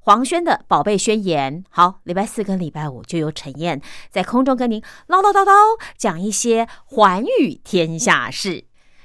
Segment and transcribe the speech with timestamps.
[0.00, 5.52] 黄轩的宝贝宣言，好，礼拜四跟礼拜五就由陈燕在空中跟您唠唠叨叨
[5.96, 8.64] 讲一些寰宇天下事。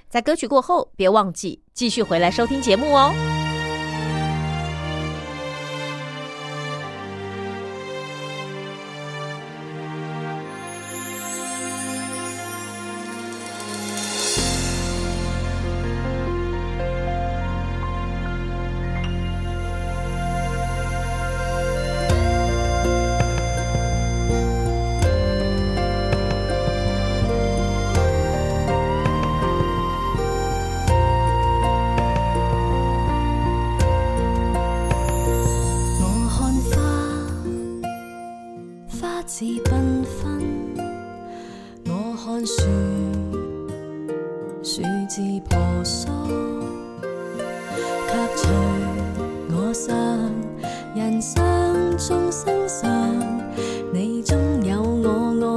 [0.09, 3.54] 在歌曲过后，别忘记继续回来收听节目哦。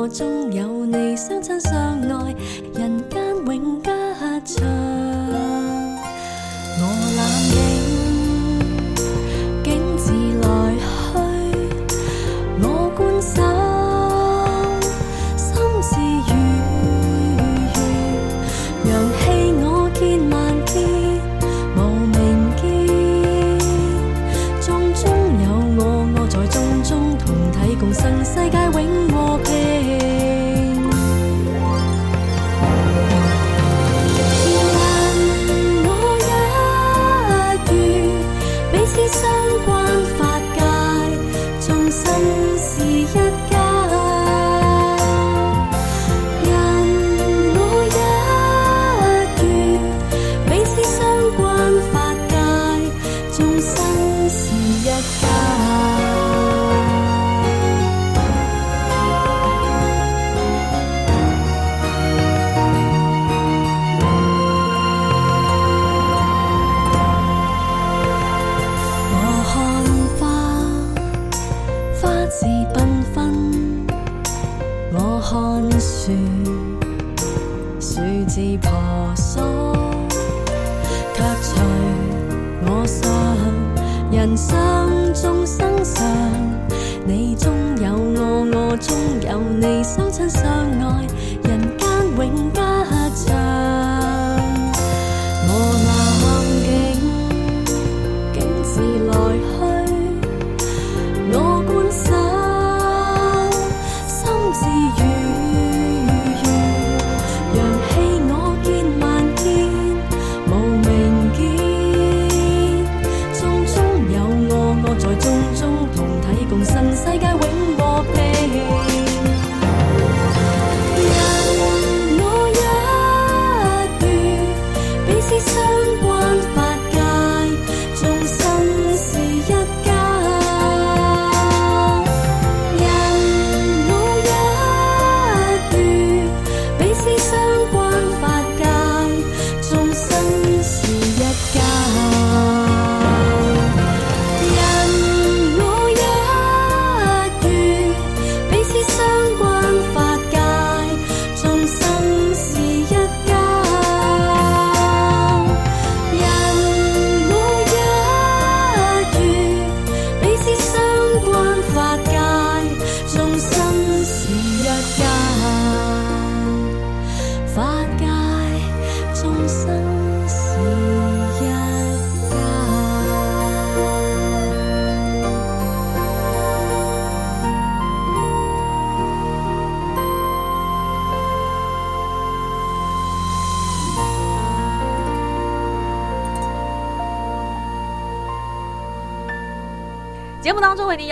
[0.08, 0.47] 中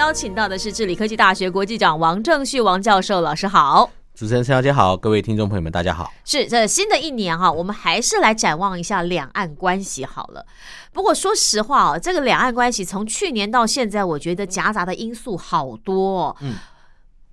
[0.06, 3.91] 邀请到的是智理科技大学国际长王正旭王教授，老师好。
[4.14, 6.12] 主持人陈小姐好，各位听众朋友们大家好。
[6.25, 10.47] 是这新的一年哈，我们还是来展望一下两岸关系好了。
[10.93, 16.37] 不过说实话哦，这个两岸关系从去年到现在，我觉得夹杂的因素好多、哦。
[16.41, 16.55] 嗯，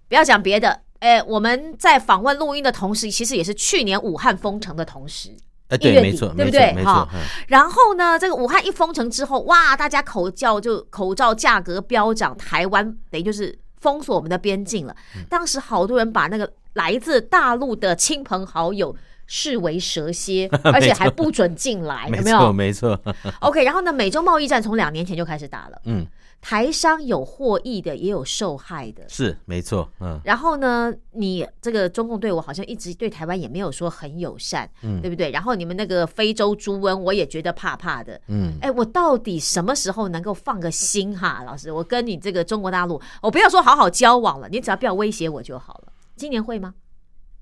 [0.09, 5.29] 不要讲别的，哎，我们在访问录音的同时，其实也是去年武汉封城的同时。
[5.73, 7.07] 哎，一月底对，没错，对不对哈。
[7.13, 14.95] 嗯然后呢，这个武汉一封城之后，哇，大家口罩就口罩价格飙涨，台湾等于就是封锁我们的边境了。
[15.15, 22.99] 嗯当时好多人把那个来自大陆的亲朋好友视为蛇蝎， 而且还不准进来，有没错，没有没错。
[23.41, 26.05] ？OK，然后呢，美洲贸易战从两年前就开始打了，嗯，
[26.45, 29.07] 台商有获益的，也有受害的。
[29.07, 29.89] 是没错。
[30.01, 35.31] 嗯，然后呢，你这个中共对我好像一直对台湾也没有说很友善，嗯对不对？
[35.31, 38.19] 然后你们那个非洲猪瘟，我也觉得怕怕的。
[38.27, 41.43] 嗯，哎，我到底什么时候能够放个心哈？
[41.45, 45.93] 老师，我跟你这个中国大陆，我不要说好好交往了，你只要不要威胁我就好了。
[46.17, 46.73] 今年会吗？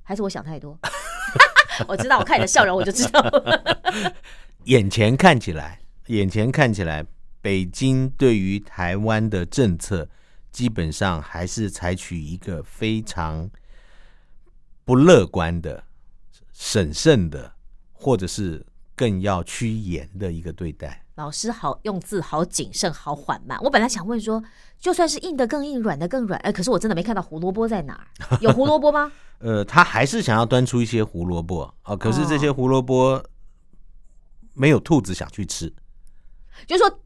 [0.03, 0.77] 还是我想太多？
[1.87, 3.19] 我知道，我看你的笑容我就知道。
[4.65, 7.03] 眼前看起来，眼前看起来，
[7.41, 10.07] 北京对于台湾的政策
[10.51, 13.49] 基本上还是采取一个非常
[14.85, 15.83] 不乐观的、
[16.53, 17.53] 审慎的，
[17.91, 18.65] 或者是
[18.95, 21.03] 更要趋严的一个对待。
[21.15, 23.59] 老师好，用字好谨慎，好缓慢。
[23.61, 24.43] 我本来想问说，
[24.79, 29.11] 就算是硬的更硬，软的更软，哎，可是我真的没看到胡萝卜在哪儿，有胡萝卜吗？
[29.39, 33.23] 呃，他还是想要端出一些胡萝卜啊，可是这些胡萝卜
[34.53, 35.71] 没有兔子想去吃
[36.67, 36.99] 就是说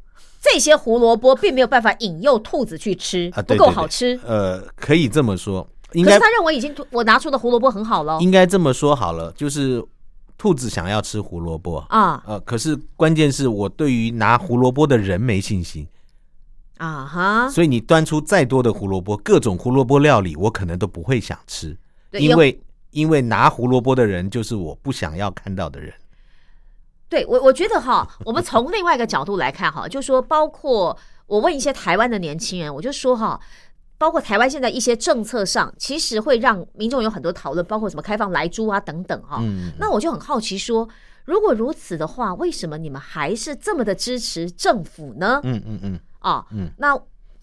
[0.53, 4.19] 这些胡萝卜并没有办法引诱兔子去吃，啊，不够好吃。
[4.23, 8.19] 呃，可以这么说，应该可是他认为已经我拿出的胡萝卜很好了。
[8.21, 9.83] 应该这么说好了，就是
[10.37, 12.23] 兔子想要吃胡萝卜，啊。
[12.27, 15.87] 呃，可是关键是我对于拿胡萝卜的人没信心，
[16.77, 17.49] 啊哈！
[17.49, 21.75] 所以你端出再多的胡萝卜，各种胡萝卜料理，我可能都不会想吃，
[22.11, 22.59] 对因为
[22.91, 25.91] 因为拿胡萝卜的人就是我不想要看到的人。
[27.09, 30.97] 对我我觉得哈，我们从另外一个角度来看哈，就说包括
[31.27, 33.39] 我问一些台湾的年轻人，我就说哈。
[33.97, 39.37] 包括台湾现在一些政策上，其实会让民众有很多讨论，包括什么开放来租啊等等哈。
[39.41, 40.87] 嗯，那我就很好奇说，
[41.23, 45.39] 如果如此的话，为什么你们还是这么的支持政府呢？
[45.43, 46.93] 嗯嗯嗯，啊，嗯那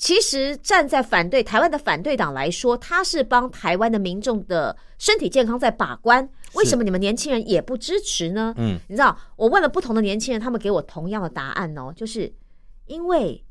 [0.02, 6.28] 其实站在反对台湾的反对党来说，他是帮台湾的民众的身体健康在把关。
[6.54, 8.52] 为什么你们年轻人也不支持呢？
[8.56, 12.34] 嗯，你知道，我问了不同的年轻人，他们给我同样的答案哦，就是
[12.86, 13.44] 因为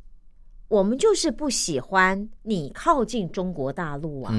[0.68, 4.33] 我们就是不喜欢你靠近中国大陆啊，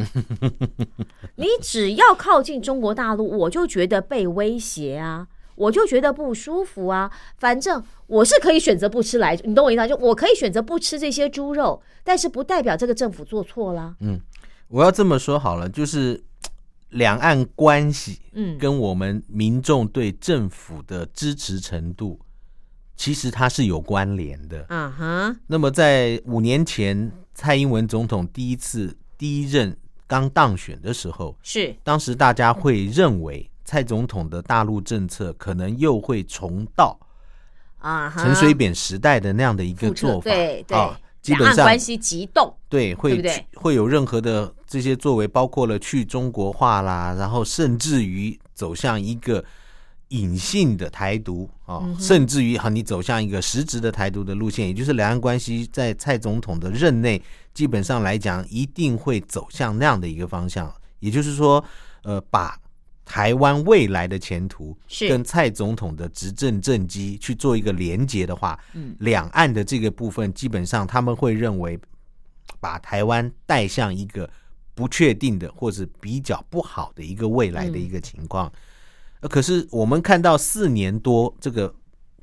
[1.37, 5.27] 你只要靠近中国大陆，我就觉得被威胁啊。
[5.63, 9.87] 我就觉得不舒服啊，反正我是可以选择不吃来，你懂我意思吗？
[9.87, 13.95] 就我可以选择不吃这些猪肉，但是不代表这个政府做错了。
[14.01, 14.21] 嗯。
[14.69, 16.19] 我要这么说好了，就是
[16.89, 22.19] 两岸关系嗯，跟我们民众对政府的支持程度，
[22.97, 24.65] 其实它是有关联的。
[24.71, 29.77] 啊哈，那么在五年前，蔡英文总统第一次第一任
[30.07, 36.95] 刚当选的时候，是当时大家会认为蔡总统的大陆政策可能又会重蹈
[37.79, 43.47] 啊，陈水扁时代的那样的一个做法，对对，啊，基两本上岸关系急动，对会对对？
[43.55, 49.43] 会有任何的这些作为，包括了去中国化啦，然后甚至于走向一个
[50.09, 57.23] 隐性的台独啊，嗯甚至于哈你走向一个实质的台独的路线，也就是两岸关系在蔡总统的任内，
[57.55, 61.65] 基本上来讲一定会走向那样的一个方向，也就是说，
[62.03, 62.55] 呃，把
[63.13, 71.79] 台湾未来的前途是跟蔡总统的执政政绩去做一个连结的话，嗯两岸的这个部分，基本上他们会认为
[72.59, 74.27] 把台湾带向一个
[74.75, 78.51] 不确定的或是比较不好的一个未来的一个情况。
[79.21, 81.71] 呃可是我们看到四年多这个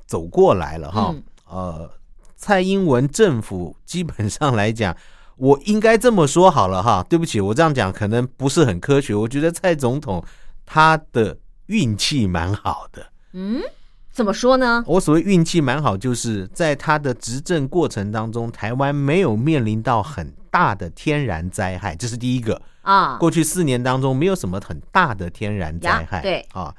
[0.08, 1.90] 走过来了哈，嗯呃，
[2.34, 4.96] 蔡英文政府基本上来讲。
[5.36, 9.14] 我应该这么说好了哈，对不起，我这样讲可能不是很科学。
[9.14, 10.22] 我觉得蔡总统
[10.64, 11.36] 他的
[11.66, 13.60] 运气蛮好的，嗯，
[14.10, 14.82] 怎么说呢？
[14.86, 22.60] 我所谓运气蛮好，就是在他的执政过程当中，台湾没有面临到很大的天然灾害，这是第一个。
[22.82, 26.22] 啊，过去四年当中，没有什么很大的天然灾害。
[26.22, 26.74] 对啊，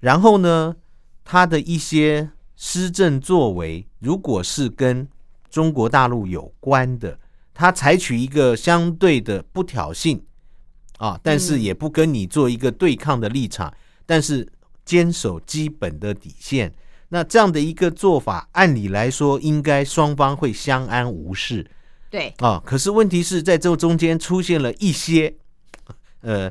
[0.00, 0.74] 然后呢，
[1.22, 5.06] 他的一些施政作为，如果是跟
[5.50, 7.18] 中国大陆有关的，
[7.52, 10.20] 他采取一个相对的不挑衅
[10.98, 13.72] 啊，但是嗯也不跟你做一个对抗的立场，
[14.06, 14.46] 但是
[14.84, 16.72] 坚守基本的底线。
[17.08, 21.64] 那这样的一个做法，按理来说，应该双方会相安无事。
[22.10, 22.60] 对，啊。
[22.64, 25.32] 可是问题是在这中间出现了一些，
[26.22, 26.50] 呃，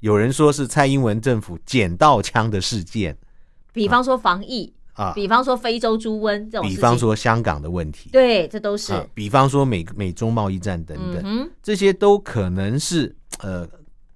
[0.00, 3.16] 有人说是蔡英文政府捡到枪的事件
[3.72, 13.68] 比方说防疫，啊，比方说非洲猪瘟这种，比方说香港的问题，对，这都是啊，比方说美美中贸易战等等，嗯，这些都可能是呃，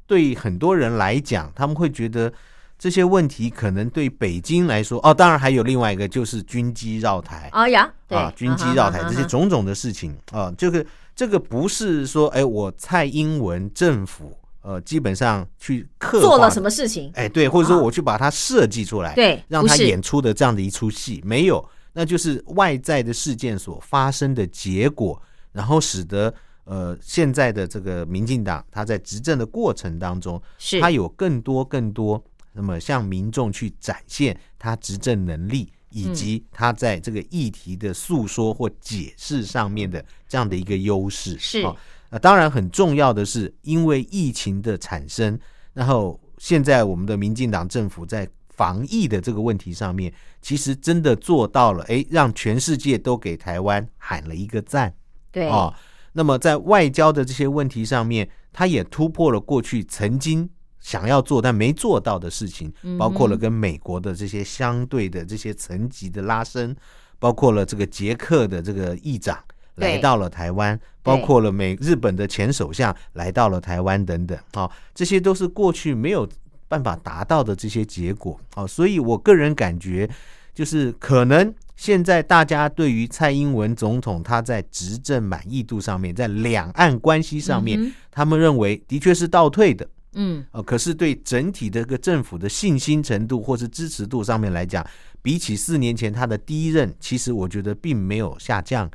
[0.09, 2.33] 对很多人来讲，他们会觉得
[2.79, 10.85] 这些问题可能对北京来说，哦，当然还有另外一个就是军机绕台哎呀，对啊，军机绕台这些种种的事情啊，这个
[11.15, 17.11] 这个不是说，哎，我蔡英文政府呃，基本上去刻做了什么事情？
[17.15, 21.63] 哎，对，或者说啊我去把它设计出来，对让他演出的这样的一出戏，没有，
[21.93, 25.21] 那就是外在的事件所发生的结果，
[25.53, 26.33] 然后使得
[26.69, 32.23] 呃现在的这个民进党，他在执政的过程当中，是他有更多更多，
[32.53, 35.73] 那么向民众去展现他执政能力。
[35.91, 41.75] 以及他在这个议题的诉说或解释上面的这样的一个优势是哦
[42.11, 45.39] 那当然很重要的是，因为疫情的产生，
[45.73, 54.93] 然后现在我们的民进党政府在防疫的这个问题上面，其实真的做到了，哎，让全世界都给台湾喊了一个赞
[55.33, 55.73] 对哦。
[56.19, 66.75] 那么在外交的这些问题上面，他也突破了过去曾经想要做但没做到的事情，嗯包括了跟美国的这些相对的这些层级的拉伸，
[67.21, 69.39] 包括了这个捷克的这个议长
[69.77, 76.29] 来到了台湾，包括了美日本的前首相来到了台湾等等，啊、这些都是过去没有
[76.67, 80.11] 办法达到的这些结果，啊、所以我个人感觉
[80.53, 81.55] 就是可能。
[81.79, 89.89] 现在大家对于蔡英文总统他在执政满意度上面，在两岸关系上面，嗯他们认为的确是倒退的。
[90.15, 94.85] 嗯，呃，可是对整体的这个政府的信心程度或是支持度上面来讲，
[95.23, 98.91] 比起四年前他的第一任，其实我觉得并没有下降，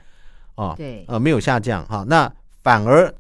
[0.56, 1.06] 哦，对。
[1.08, 2.30] 呃，没有下降哈、那
[2.64, 3.14] 反而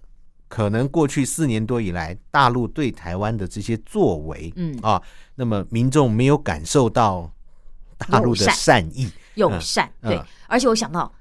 [0.50, 4.77] 可能过去四年多以来，大陆对台湾的这些作为，嗯。
[4.82, 5.01] 啊，
[5.36, 7.32] 那么民众没有感受到
[7.98, 11.11] 大陆的善意，友善，对而且我想到，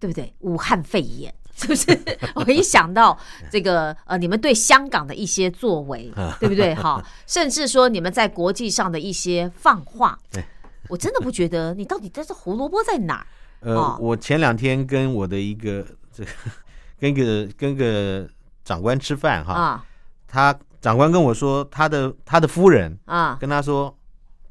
[0.00, 0.32] 对不对？
[0.40, 1.32] 武汉肺炎。
[1.54, 1.86] 是不是？
[2.34, 3.16] 我一想到
[3.50, 6.10] 这个呃，你们对香港的一些作为，
[6.40, 6.74] 对不对？
[6.74, 10.42] 哈，甚至说你们在国际上的一些放话对，
[10.88, 13.26] 我真的不觉得你到底这是胡萝卜在哪儿？
[13.60, 16.30] 呃，哦我前两天跟我的一个这个
[16.98, 18.26] 跟个跟个
[18.64, 19.84] 长官吃饭哈，啊
[20.26, 23.94] 他长官跟我说，他的他的夫人啊，跟他说，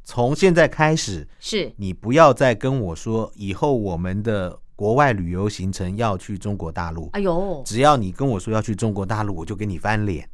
[0.04, 1.72] 从现在开始，是。
[1.78, 10.28] 你不要再跟我说以后我们的国外旅游行程要去中国大陆，哎呦，只要你跟我说要去中国大陆，我就跟你翻脸。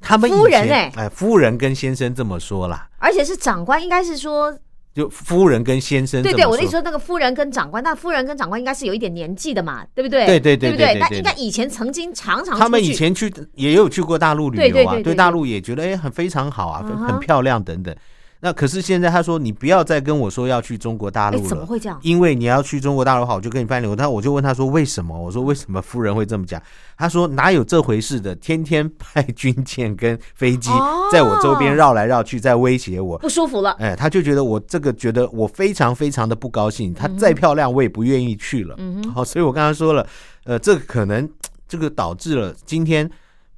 [0.00, 4.54] 他们夫人哎，夫人跟先生这么说啦，而且是长官，应该是说，
[4.92, 10.26] 就夫人跟先生对对，我的意思说那个夫人跟长官，那夫人跟长官应该是有一点年纪的嘛，对不对？
[10.26, 10.98] 对对对对不对？
[11.00, 17.96] 那应该以前曾经常常他们以前去也有去过大陆旅游啊，对大陆也觉得哎很非常好啊，很漂亮等等。
[18.44, 21.98] 那可是现在他说你不要再跟我说要去中国大哎陆了，怎么会这样？
[22.02, 23.96] 因为你要去中国大陆好，我就跟你翻脸。
[23.96, 25.18] 他我就问他说为什么？
[25.18, 26.62] 我说为什么夫人会这么讲？
[26.98, 28.34] 他说哪有这回事的？
[28.34, 33.16] 天天派军舰跟飞机哦在我周边绕来绕去，在威胁我。
[33.16, 36.92] 不舒服了，哎，他就觉得我这个觉得我非常非常的不高兴。
[36.92, 38.74] 她再漂亮，我也不愿意去了。
[38.76, 40.06] 嗯，好，所以我刚刚说了，
[40.44, 41.26] 呃，这个可能
[41.66, 43.10] 这个导致了今天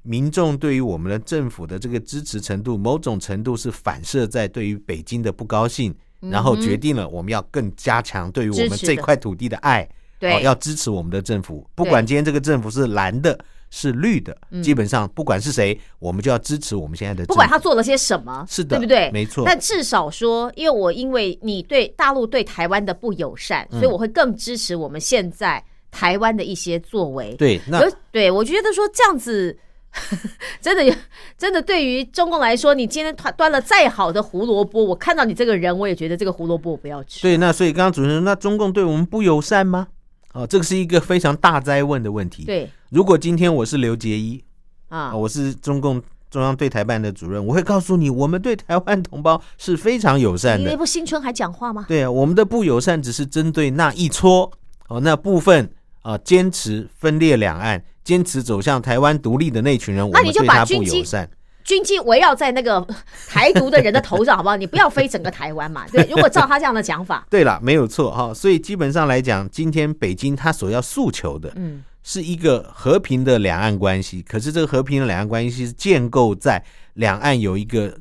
[0.06, 13.38] 民众对于我们的政府的这个支持程度，某种程度是反射在对于北京的不高兴，然后决定了我们要更加强对于我们这块土地的爱，对哦，要支持我们的政府，不管今天这个政府是蓝的。
[13.68, 17.32] 是绿的，基本上不管是谁，我们就要支持我们现在的政府。
[17.32, 19.10] 嗯不管他做了些什么，是的对不对？
[19.10, 27.34] 没错但至少说，因为我因为你对大陆对台湾的不友善，嗯所以我会更支持我们现在台湾的一些作为。
[27.34, 29.58] 对，那而对我觉得说这样子。
[30.60, 30.94] 真的有，
[31.36, 37.22] 真的对于中共来说，你今天端端了再好的胡萝卜，我看到你这个人，我也觉得这个胡萝卜我不要吃。
[37.22, 39.88] 对，那所以刚刚主持人，那中共对我们不友善吗？
[40.32, 42.44] 哦，这个是一个非常大灾问的问题。
[42.44, 44.42] 对如果今天我是刘杰一，
[44.88, 50.64] 啊啊，，我是中共中央对台办的主任，我会告诉你，我们对台湾同胞是非常友善的。
[50.64, 51.86] 你那不新春还讲话吗？
[51.88, 54.52] 对啊，我们的不友善只是针对那一撮
[54.88, 55.70] 哦那部分
[56.02, 61.28] 啊，坚持分裂两岸、坚持走向台湾独立的那群人，我那你就们对他不把军机友善。
[61.64, 62.86] 军机围绕在那个
[63.26, 64.56] 台独的人的头上，好不好？
[64.56, 65.84] 你不要飞整个台湾嘛。
[65.88, 74.22] 对，如果照他这样的讲法， 对了，没有错哈、所以基本上来讲，今天北京他所要诉求的，嗯，是一个和平的两岸关系。
[74.22, 77.92] 可是这个和平的两岸关系是建构在两岸有一个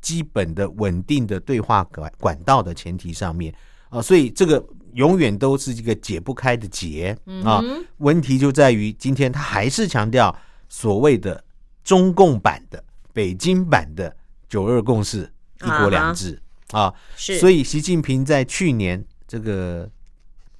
[0.00, 3.54] 基本的稳定的对话管管道的前提上面
[3.90, 4.60] 啊、所以这个
[4.94, 7.60] 永远都是一个解不开的结啊。
[7.62, 10.34] 嗯问题就在于今天他还是强调
[10.68, 11.42] 所谓的
[11.84, 12.82] 中共版的、
[13.12, 14.14] 北京版的
[14.48, 15.30] “九二共识
[15.64, 16.40] ”“一国两制”
[16.72, 16.92] 啊。
[17.16, 19.88] 是，所以以习近平在去年这个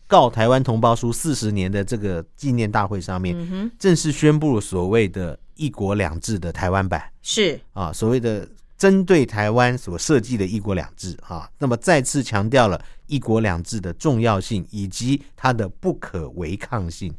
[0.07, 8.47] 告台湾同胞书四十年的这个纪念大会上面，嗯，正式宣布了所谓的一国两制的台湾版是啊，所谓的
[8.83, 17.15] 针对台湾所设计的一国两制啊，那么再次强调了一国两制的重要性以及它的不可违抗性。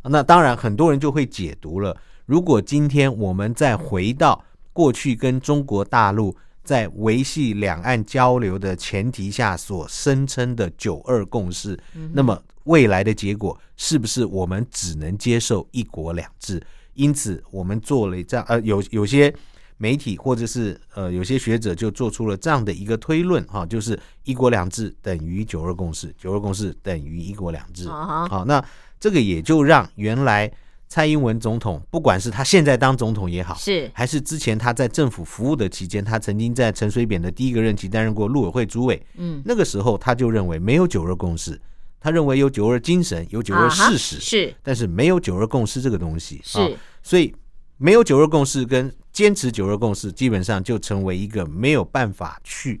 [0.00, 1.94] 啊那当然，很多人就会解读了。
[2.24, 4.42] 如果今天我们再回到
[4.72, 11.78] 过去跟中国大陆在维系两岸交流的前提下所声称的“九二共识”，
[12.14, 16.58] 那么未来的结果是不是我们只能接受一国两制？
[16.94, 19.34] 因此，我们做了这样呃，有有些
[19.82, 27.88] 媒体或者是呃有些学者就做出了这样的一个推论哈、就是一国两制等于九二共识，九二共识等于一国两制。
[27.88, 28.64] 好，那
[29.00, 30.48] 这个也就让原来
[30.86, 33.90] 蔡英文总统，不管是他现在当总统也好，是。
[33.92, 41.60] 还是之前他在政府服务的期间，他曾经在陈水扁的第一个任期担任过陆委会主委，嗯，那个时候他就认为没有九二共识，
[41.98, 44.54] 他认为有九二精神，有九二事实，是。
[44.62, 46.60] 但是没有九二共识这个东西，是。
[46.60, 46.68] 啊
[47.04, 47.34] 所以
[47.82, 52.80] 没有九二共识跟坚持九二共识，基本上就成为一个没有办法去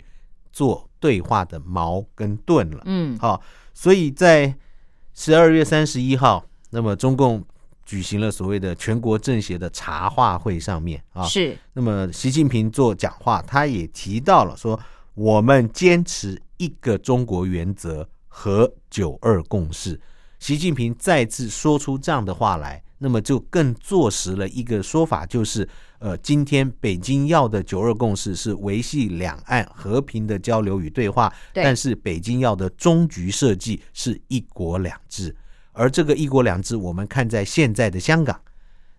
[0.52, 2.82] 做对话的矛跟盾了。
[2.84, 3.42] 嗯好、
[3.74, 4.54] 所以在
[5.12, 7.44] 十二月三十一号，那么中共
[7.84, 14.78] 举行了所谓的全国政协的茶话会上面啊，是那么习近平做讲话，他也提到了说，
[15.14, 20.00] 我们坚持一个中国原则和九二共识。
[20.38, 25.68] 习近平再次说出这样的话来，那么就更坐实了一个说法，就是
[25.98, 35.34] 呃，今天北京要的九二共识是维系两岸和平的交流与对话，对但是北京要的终局设计是一国两制，
[35.72, 38.38] 而这个一国两制，我们看在现在的香港。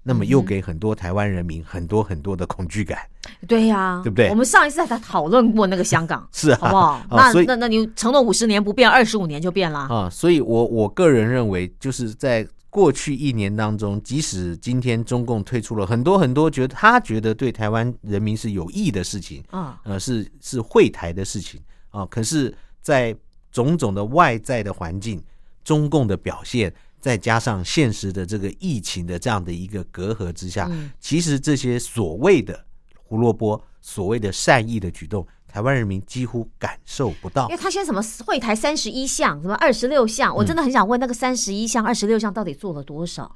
[0.06, 3.00] 那么又给很多台湾人民很多很多的恐惧感，
[3.48, 6.88] 对呀，对不对我们上一次才讨论过那个香港， 是啊，好不好？
[7.10, 9.80] 啊那那那你承诺五十年不变，二十五年就变了。
[9.80, 23.16] 啊，所以我我个人认为，就是在过去一年当中，即使今天中共推出了很多很多觉得他觉得对台湾人民是有益的事情，啊，呃，是是会台的事情啊，可是，在
[23.52, 25.24] 种种的外在的环境，
[25.64, 26.74] 中共的表现。
[27.00, 32.58] 再加上现实的这个疫情的这样的一个隔阂之下，嗯其实这些所谓的
[32.96, 37.44] 胡萝卜、所谓的善意的举动，台湾人民几乎感受不到。
[37.44, 37.58] 因为。
[37.58, 43.32] 他现在什么会台三十一项，什么二十六项，我真的很想问那个三十一项、二十六项到底做了多少，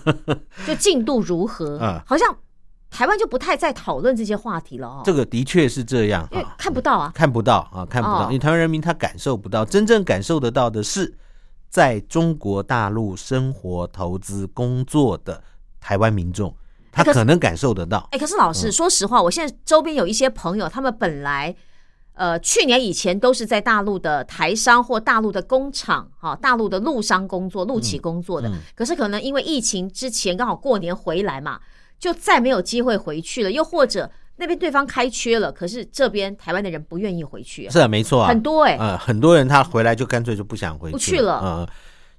[0.66, 1.78] 就进度如何？
[1.80, 2.36] 嗯好像
[2.90, 7.10] 台湾就不太在讨论这些话题了哦，这个的确是这样因为啊，看不到啊。
[7.14, 11.16] 看不到啊，看不到，哦因为台湾人民他感受不到，真正感受得到的是
[11.68, 15.42] 在中国大陆生活、投资、工作的
[15.80, 16.54] 台湾民众，
[16.94, 18.08] 他可能感受得到。
[18.12, 21.54] 哎，可是老嗯师，说实话，我现在周边有一些朋友，他们本来。
[22.16, 28.48] 呃，去年以前都是在大陆的台商或大陆的工厂，哈、大陆的陆商工作、陆企工作的。
[28.48, 31.58] 嗯可是可能因为疫情之前刚好过年回来嘛，
[31.98, 33.50] 就再没有机会回去了。
[33.50, 41.68] 又或者那边对方开缺了，可是这边台湾的人不愿意回去，是啊，没错啊，很多哎、呃，很多人他回来就干脆就不想回去不去了嗯、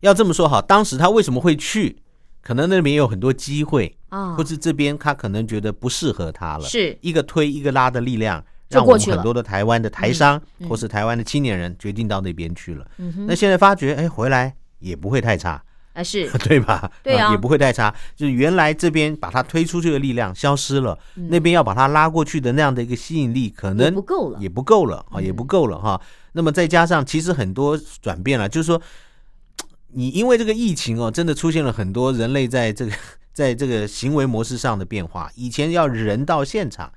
[0.02, 1.98] 要这么说哈，当时他为什么会去？
[2.46, 4.36] 可能那边有很多机会，啊。
[4.36, 6.96] 或，是这边他可能觉得不适合他了，是。
[7.02, 12.86] 一个推一个拉的力量，让我们很多的台湾的台商、嗯或是台湾的青年人决定到那边去了。
[13.00, 15.60] 嗯，那现在发觉，哎，回来也不会太差，
[15.94, 16.30] 啊是。
[16.46, 16.92] 对吧？
[17.02, 17.32] 对啊。
[17.32, 17.92] 也不会太差。
[18.16, 25.24] 就是原来这边把它推出去的力量消失了，那边要把它拉过去的那样的一个吸引力，可能不够了，也不够了啊，嗯。
[25.24, 26.00] 也不够了哈。
[26.34, 28.80] 那么再加上，其实很多转变了，就是说，
[29.96, 32.92] 你因为这个疫情哦，真的出现了很多人类在这个
[33.34, 35.32] 在这个行为模式上的变化。
[35.36, 36.92] 以前要人到现场，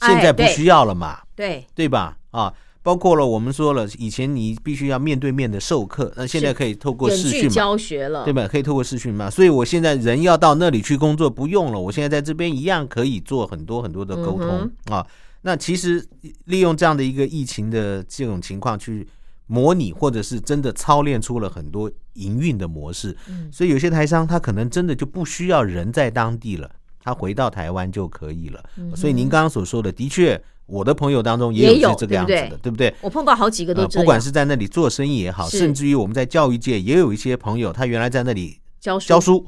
[0.00, 2.16] 现在不需要了嘛，对，对吧？
[2.30, 7.50] 啊，包括了我们说了，以前你必须要面对面的授课，那现在可以透过视讯嘛。
[7.50, 8.46] 教学了，对吧？
[8.46, 15.06] 可以透过视讯嘛，所以我现在人要到那里去工作不用了，我现在在这边一样可以做很多很多的沟通、嗯啊。
[15.42, 16.04] 那其实
[16.46, 19.06] 利用这样的一个疫情的这种情况去
[19.48, 23.48] 模拟，或者是真的操练出了很多营运的模式，嗯。
[23.50, 26.70] 所以有些台商他可能真的就不需要人在当地了，
[27.02, 28.62] 他回到台湾就可以了。
[28.94, 32.58] 所以您刚刚所说的，的确，我的朋友当中也有这个样子的，对不对？
[32.60, 32.94] 对不对？
[33.00, 39.46] 我碰到好几个都呃，这样，不管是在那里做生意也好，甚至于我们在教育界也有一些朋友，他原来在那里教教书。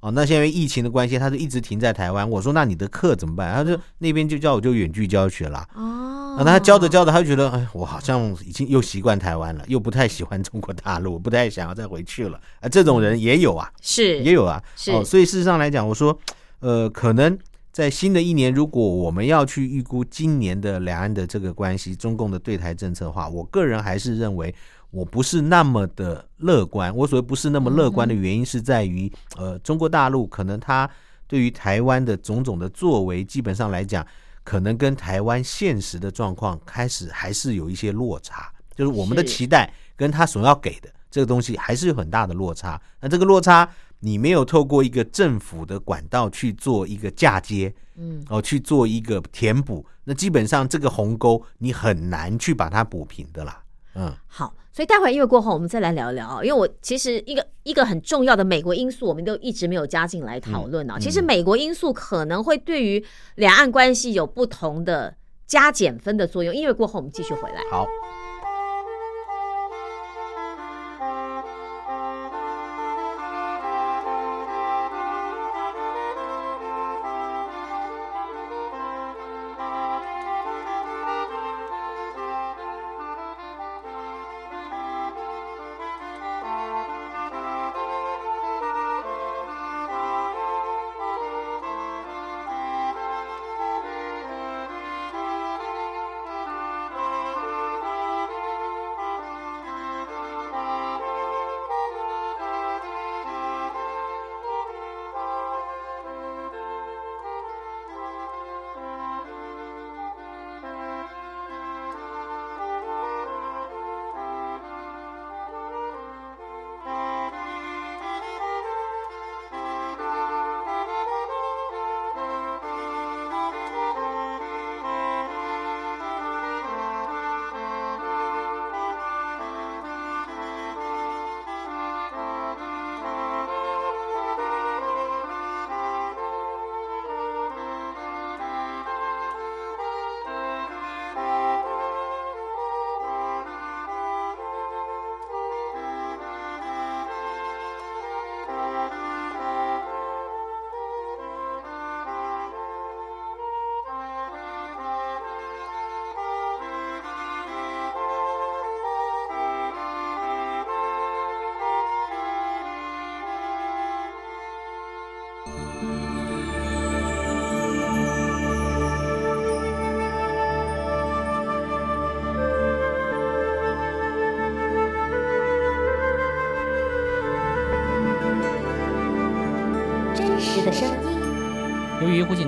[0.00, 2.28] 哦，那现在疫情的关系，他就一直停在台湾。
[2.30, 3.52] 我说，那你的课怎么办？
[3.52, 5.66] 他就那边就叫我就远距教学啦。
[5.74, 12.40] 哦，那他教着教着，他就觉得，哎，我好像已经又习惯台湾了，又不太喜欢中国大陆，不太想要再回去了。
[12.60, 14.62] 啊，这种人也有啊，是也有啊。
[14.76, 16.16] 是哦，所以事实上来讲，我说，
[16.60, 17.36] 呃，可能
[17.72, 24.54] 在新的一年，如果我们要去预估今年的两岸的这个关系，中共的对台政策的话，我个人还是认为。
[24.90, 26.94] 我不是那么的乐观。
[26.94, 30.88] 我所谓不是那么乐观的原因是在于，呃，中国大陆可能它
[31.26, 34.06] 对于台湾的种种的作为，基本上来讲，
[34.42, 38.50] 可能跟台湾现实的状况开始还是有一些落差。
[38.74, 42.80] 就是我们的期待跟他所要给的这个东西还是有很大的落差。
[43.00, 53.60] 那这个落差，你没有透过一个政府的管道去做一个嫁接，嗯，哦，去做一个填补，那基本上这个鸿沟你很难去把它补平的啦。
[53.98, 54.54] 嗯，好。
[54.70, 56.40] 所以待会儿音乐过后，我们再来聊一聊啊。
[56.44, 60.96] 因为我其实一个一个很重要的美国因素，我们都一直没有加进来讨论啊。
[61.00, 65.16] 其实美国因素可能会对于两岸关系有不同的
[65.48, 66.54] 加减分的作用。
[66.54, 67.60] 音乐过后，我们继续回来。
[67.72, 67.86] 好。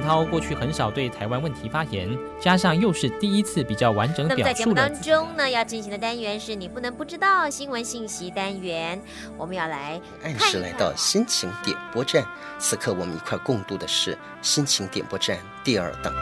[0.01, 9.01] 涛过去很少对台湾问题发言，加上又是第一次比较完整表述那么在节目当中呢，要进行的单元是你不能不知道新闻信息单元，
[9.37, 12.25] 我们要来按时来到心情点播站。
[12.59, 16.13] 此刻我们一块共度的是心情点播站第二档，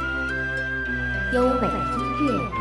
[1.33, 2.58] 优美音乐。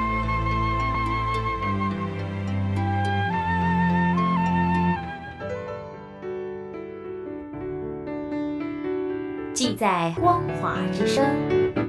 [9.78, 11.87] 在光华之声。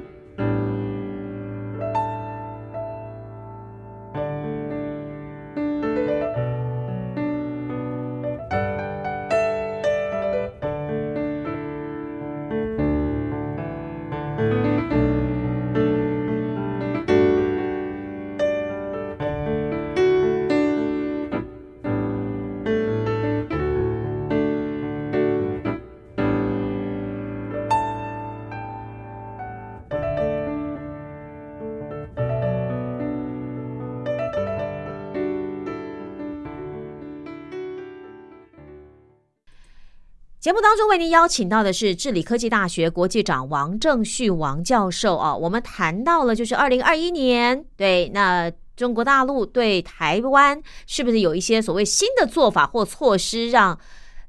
[40.49, 53.79] 节目当中为您邀请到的是治理科技大学国际长王正旭王教授啊，我们谈到了就是二零二一年，对，那中国大陆对台湾是不是有一些所谓新的做法或措施，让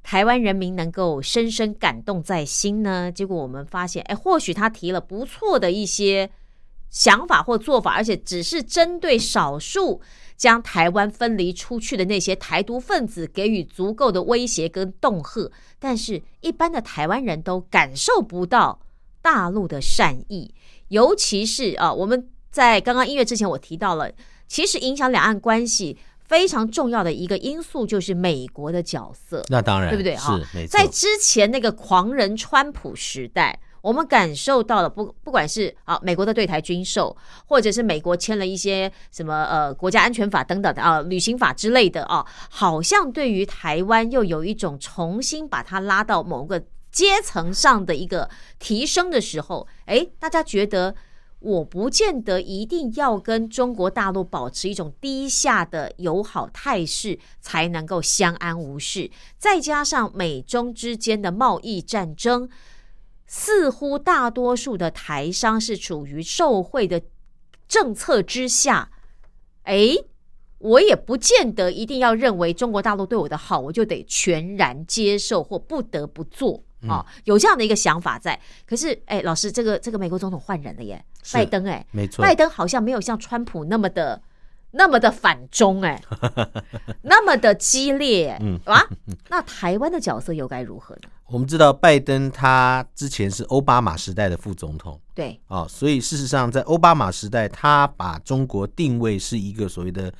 [0.03, 3.09] 台湾人民能够深深感动在心呢？
[3.09, 6.29] 结果我们发现，哎，或许他提了不错的一些
[6.89, 10.01] 想法或做法，而且只是针对少数。
[10.39, 18.79] 将台湾分离出去的那些台独分子给予足够的威胁跟恫吓，但是一般的台湾人都感受不到
[19.21, 20.55] 大陆的善意，
[20.87, 24.09] 尤其是啊，我们在刚刚音乐之前我提到了，
[24.47, 29.43] 其实影响两岸关系非常重要的一个因素就是美国的角色。
[29.49, 30.15] 那当然，对不对？
[30.15, 33.59] 是，在之前那个狂人川普时代。
[33.81, 37.15] 我们感受到了不不管是啊美国的对台军售，
[37.45, 50.95] 或者是美国签了一些什么呃国家安全法等等的啊旅行法之类的啊，好像对于台湾又有一种重新把它拉到某个阶层上的一个提升的时候，哎，大家觉得。
[51.41, 59.09] 我不见得一定要跟中国大陆保持一种低下的友好态势，才能够相安无事。
[59.37, 62.49] 再加上美中之间的贸易战争，
[63.31, 66.99] 似乎大多数的台商是处于受贿的
[67.67, 68.89] 政策之下。
[69.63, 69.95] 哎，
[70.57, 76.63] 我也不见得一定要认为中国大陆对我的好，我就得全然接受或不得不做。
[76.87, 84.19] 哦，有这样的一个想法在，可是，哎，老师，这个这个美国总统换人了耶，拜登，哎，没错，拜登好像没有像川普那么的
[84.71, 86.01] 那么的反中，哎，
[87.03, 88.81] 那么的激烈，嗯啊，
[89.27, 91.09] 那台湾的角色又该如何呢？
[91.31, 100.11] 我们知道，拜登他之前是奥巴马时代的副总统，对，哦，所以事实上，在奥巴马时代，他把中国定位是一个所谓的。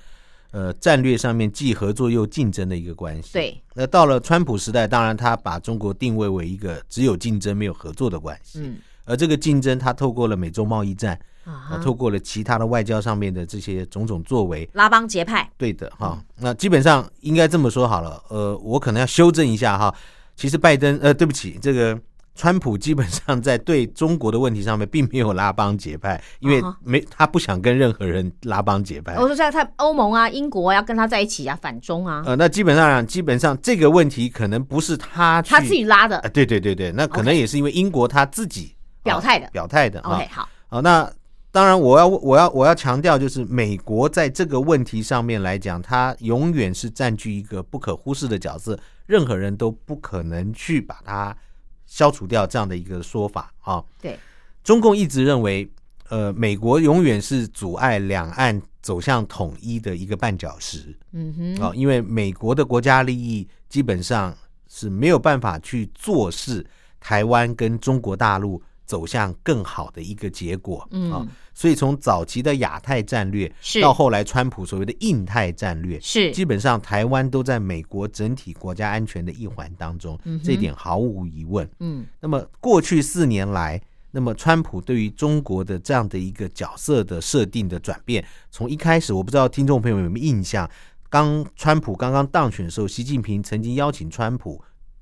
[0.52, 3.34] 呃，战略上面既合作又竞争的一个关系。
[3.34, 8.60] 对，那到了川普时代，当然他把中国定位为一个只有竞争没有合作的关系。
[8.64, 15.48] 嗯，而这个竞争，他透过了美洲贸易战，啊，透过了其他的外交上面的这些种种作为，拉帮结派。
[15.56, 18.20] 对的，哈，那基本上应该这么说好了。
[18.30, 19.94] 呃，我可能要修正一下哈，
[20.40, 22.00] 其实拜登，呃，对不起，这个。
[22.36, 29.20] 川普基本上在对中国的问题上面，并没有拉帮结派，因为没他不想跟任何人拉帮结派。
[29.20, 32.24] 我说在他欧盟啊、英国要跟他在一起啊，反中啊。
[32.26, 36.18] 呃，那基本上基本上这个问题可能不是他他自己拉的。
[36.34, 38.74] 对对对对，那可能也是因为英国他自己
[39.04, 40.00] 表态的，表态的。
[40.00, 40.48] OK，好。
[40.68, 41.12] 好，那
[41.52, 51.36] 当然我要我要我要强调，就是美国在这个问题上面来讲，它永远是占据一个不可忽视的角色，任何人都不可能去把它。
[51.92, 54.16] 消除掉这样的一个说法啊，对，
[54.64, 55.68] 中共一直认为，
[56.10, 66.64] 呃，美国永远是阻碍两岸走向统一的一个绊脚石，嗯哼，啊，因为美国的国家利益基本上是没有办法去做事，
[67.00, 68.62] 台湾跟中国大陆。
[68.90, 71.12] 走向更好的一个结果嗯。
[71.12, 76.32] 啊，所以从早期的亚太战略，到后来川普所谓的印太战略，是。
[76.32, 81.70] 基本上台湾都在美国整体国家安全的一环当中，这一点毫无疑问。
[81.82, 90.68] 嗯，那么过去四年来，那么川普对于中国的这样的一个角色的设定的转变，从一开始我不知道听众朋友有没有印象，
[91.10, 94.60] 刚川普刚刚当选的时候，习近平曾经邀请川普。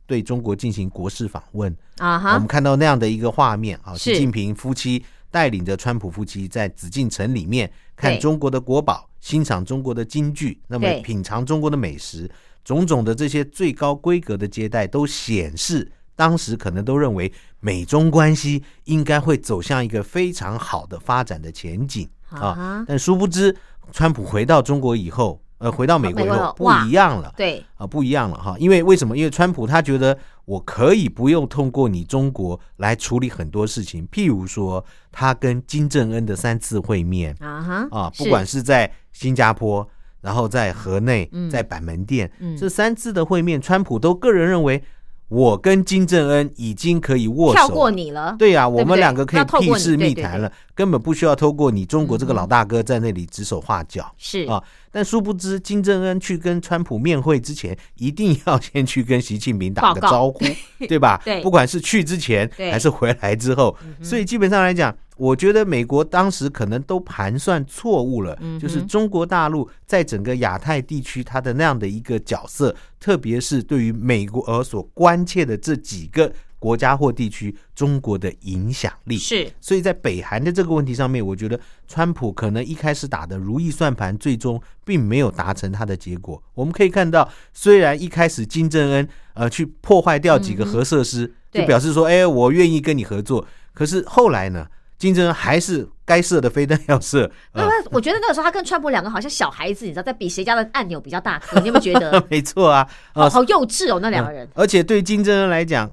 [0.07, 1.71] 对中国进行国事访问。
[1.97, 12.27] 啊，我们看到那样的一个画面啊，习近平夫妻带领着川普夫妻在紫禁城里面看中国的国宝，欣赏中国的京剧，那么品尝中国的美食，
[12.63, 22.09] 种种的这些最高规格的接待，都显示当时可能都认为美中关系应该会走向一个非常好的发展的前景。
[22.29, 23.55] 啊，但殊不知，
[23.91, 25.41] 川普回到中国以后。
[25.59, 28.55] 呃，回到美国以后不一样了，对啊，不一样了哈。
[28.59, 29.17] 因为为什么？
[29.17, 39.87] 因为川普他觉得我可以不用通过你中国来处理很多事情，譬如说他跟金正恩的三次会面啊哈啊，不管是在新加坡，
[40.21, 44.83] 然后在河内，在板门店，这三次的会面，川普都个人认为。
[45.29, 48.35] 我跟金正恩已经可以握手，跳过你了。
[48.39, 54.09] 对呀，我们两个可以屁事密谈了，根本不需要透过你中国这个老大哥在那里指手画脚。
[54.17, 60.39] 是啊，但殊不知金正恩去跟川普面会之前，一定要先去跟习近平打个招呼，
[60.87, 61.21] 对吧？
[61.25, 64.95] 对，不管是去之前还是回来之后，所以基本上来讲。
[65.17, 79.51] 我觉得美国当时可能都盘算错误了，就是中国大陆在整个亚太地区它的那样的一个角色，特别是对于美国而所关切的这几个国家或地区，中国的影响力是。
[79.61, 86.41] 所以在北韩的这个问题上面，我觉得川普可能一开始打的如意算盘，最终并没有达成他的结果。
[86.53, 94.67] 我们可以看到，虽然一开始金正恩呃去破坏掉几个核设施，就表示说，哎，我愿意跟你合作，可是后来呢？
[94.97, 97.29] 金正恩还是该射的飞弹要射。
[97.53, 101.41] 那我觉得那个时候他跟川普两个好像小孩子，你知道，在比谁家的按钮比较大。
[101.61, 102.23] 你有没有觉得？
[102.29, 104.47] 没错啊，好好幼稚哦，那两个人。
[104.55, 105.89] 而且对金正恩来讲，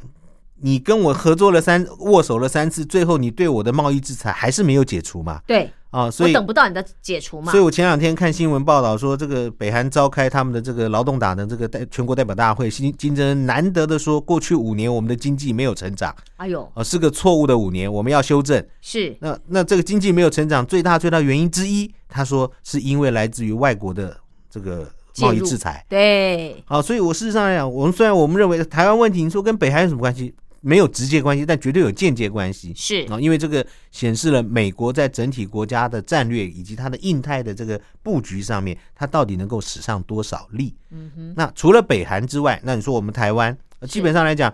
[0.61, 5.40] 你跟我合作了三握手了三次，最后你对我的贸易制裁还是没有解除嘛？
[5.47, 5.71] 对。
[5.94, 7.52] 啊，所以等不到你的解除嘛。
[7.52, 16.12] 所以我前两天看新闻报道说，这个北韩召开他们的这个劳动党的这个代全国代表大会，新金正恩难得的说，过去五年我们的经济没有成长。
[16.38, 18.61] 哎呦，啊，是个错误的五年，我们要修正。
[18.80, 19.16] 是。
[19.20, 24.16] 那那这个经济没有成长，最大最大原因之一，他说是因为来自于外国的
[24.50, 25.87] 这个贸易制裁。
[25.88, 26.61] 对。
[26.66, 30.35] 好，所以我事实上来讲，我们虽然我们认为台湾问题，你说跟北韩有什么关系？
[30.64, 32.72] 没有直接关系，但绝对有间接关系。
[32.74, 40.74] 是啊，因为这个显示了美国在整体国家的战略以及它的印太的这个布局上面，它到底能够使上多少力？
[40.90, 41.35] 嗯哼。
[41.37, 44.53] 那除了北韩之外，那你说我们台湾，呃基本上来讲，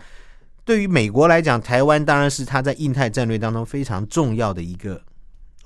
[0.64, 5.00] 对于美国来讲，台湾当然是它在印太战略当中非常重要的一个。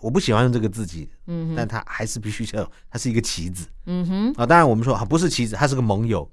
[0.00, 6.30] 我不喜欢用这个字己，嗯，但它还是必须要，它是一个棋子，嗯哼，啊，当然我们说啊，不是棋子，它是个盟友，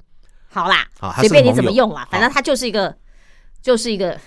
[0.50, 2.94] 好啦，啊它随便你怎么用啦，反正它就是一个，
[3.62, 4.20] 就是一个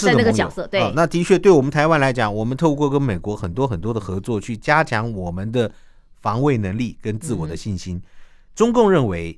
[0.00, 5.70] 在那个角色对啊那的确，对我们台湾来讲，我们透过跟美国很多很多的合作，去加强我们的
[6.20, 8.00] 防卫能力跟自我的信心。
[8.54, 9.36] 中共认为，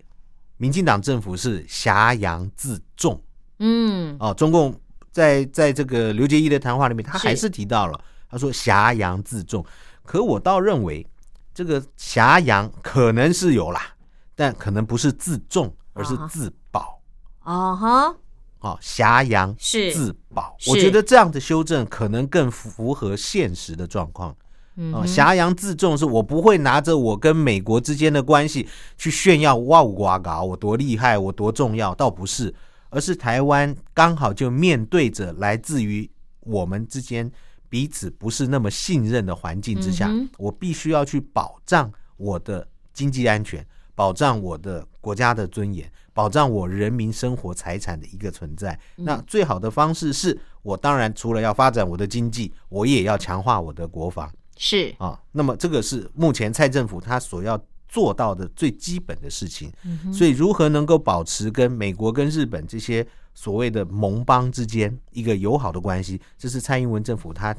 [0.56, 3.20] 民进党政府是挟洋自重
[3.58, 4.32] 嗯哦。
[4.34, 4.74] 中共
[5.10, 8.00] 在在这个刘杰一的谈话里面，他还是提到了，
[8.30, 9.64] 他说挟洋自重。
[10.04, 11.06] 可我倒认为，
[11.54, 13.94] 这个挟洋可能是有啦，
[14.34, 17.00] 但可能不是自重，而是自保。
[17.44, 18.14] 哦哈
[18.60, 19.92] 哦，挟洋是。
[19.92, 20.70] 自保，是。
[20.70, 24.30] 我觉得这样的修正可能更符合现实的状况。
[24.30, 24.36] 哦，
[24.76, 25.06] 嗯哼。
[25.06, 32.54] 挟洋自重是我不会拿着我跟美国之间的关系去炫耀哇呜哇嘎，我多厉害，我多重要，倒不是，
[32.90, 36.08] 而是台湾刚好就面对着来自于
[36.40, 37.30] 我们之间
[37.68, 48.72] 彼此不是那么信任的环境之下，嗯我必须要去保障我的经济安全，保障我的国家的尊严，保障我人民生活财产的一个存在。
[48.96, 55.18] 嗯那最好的方式是我当然除了要发展我的经济，我也要强化我的国防是啊。
[55.32, 59.72] 那么这个是目前蔡政府他所要做到的最基本的事情。
[59.84, 67.56] 嗯所以如何能够保持跟美国、跟日本这些所谓的盟邦之间一个友好的关系，这是蔡英文政府他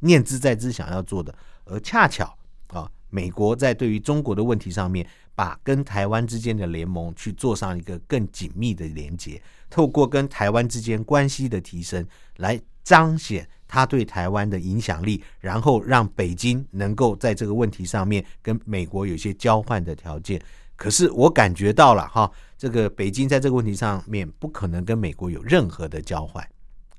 [0.00, 1.32] 念兹在兹想要做的。
[1.64, 2.36] 而恰巧
[2.68, 9.40] 啊，美国在对于中国的问题上面，把跟台湾之间的联盟去做上一个更紧密的连接，
[9.70, 20.40] 透过跟台湾之间关系的提升，来彰显他对台湾的影响力，然后让北京能够在这个问题上面跟美国有些交换的条件。
[20.76, 26.46] 可是我感觉到了哈，这个北京在这个问题上面不可能跟美国有任何的交换。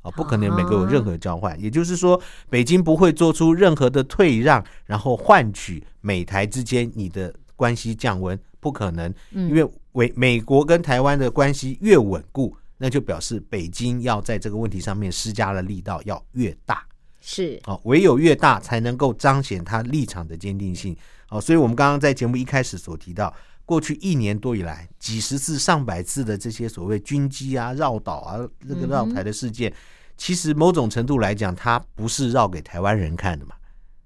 [0.01, 16.85] 啊，不可能美国有任何交换，也就是说，北京不会做出任何的退让，然后换取美台之间你的关系降温，不可能，因为美美国跟台湾的关系越稳固，那就表示北京要在这个问题上面施加的力道要越大。
[17.21, 17.59] 是。
[17.65, 20.95] 哦，唯有越大才能够彰显他立场的坚定性。
[21.29, 23.33] 哦，所以我们刚刚在节目一开始所提到，
[23.65, 28.37] 过去一年多以来，几十次、上百次的这些所谓军机啊、绕岛啊、
[28.67, 29.73] 这个绕台的事件，
[30.17, 33.55] 其实某种程度来讲，它不是绕给台湾人看的嘛，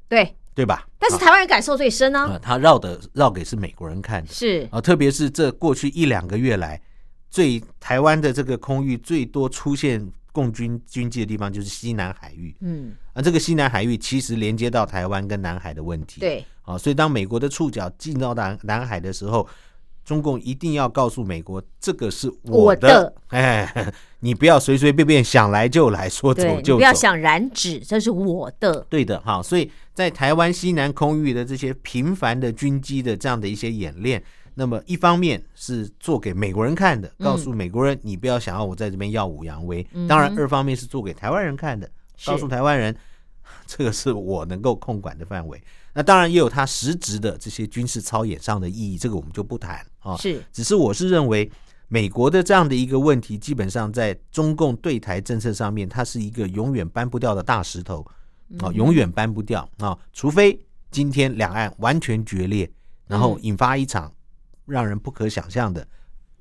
[0.08, 0.88] 对，对吧？
[0.98, 4.34] 但是台湾人感受最深啊、呢，呃他绕的绕给是美国人看的。
[4.34, 6.82] 是啊，特别是这过去一两个月来，
[7.30, 12.56] 最台湾的这个空域最多出现共军军机的地方就是西南海域。
[12.62, 16.20] 嗯啊，这个西南海域其实连接到台湾跟南海的问题。
[16.22, 19.48] 对啊，所以当美国的触角进到南南海的时候，
[20.08, 23.14] 中共一定要告诉美国，这个是我的，的。
[23.28, 26.78] 哎， 你不要随随便便想来就来，说走就走。
[26.78, 41.92] 不要想染指，这是我的，对的，哈，所以在台湾西南空域的这些频繁的军机的这样的一些演练，那么一方面是做给美国人看的，告诉美国人你不要想要我在这边耀武扬威；当然，二方面是做给台湾人看的，
[42.26, 42.96] 告诉台湾人
[43.68, 45.62] 这个是我能够控管的范围。
[45.94, 50.18] 那当然也有它实质的这些军事操演上的意义，这个我们就不谈啊。
[50.18, 50.44] 是。
[50.52, 51.50] 只是我是认为，
[51.90, 58.06] 美国的这样的一个问题，基本上在中共对台政策上面，它是一个永远搬不掉的大石头
[58.60, 60.60] 啊，永远搬不掉啊，除非
[60.92, 62.70] 今天两岸完全决裂，
[63.08, 64.12] 然后引发一场
[64.66, 65.86] 让人不可想象的，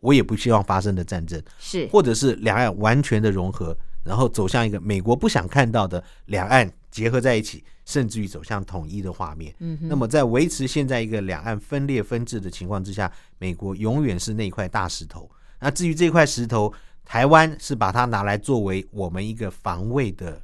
[0.00, 1.86] 我也不希望发生的战争，是。
[1.88, 9.54] 或者是两岸完全的融合，然后走向一个美国不想看到的两岸结合在一起，甚至于走向统一的画面。
[9.58, 15.30] 嗯哼那么在维持现在一个两岸分裂分治的情况之下，美国永远是那块大石头。
[15.60, 16.72] 那至于这块石头，
[17.04, 20.40] 台湾是把它拿来作为我们一个防卫的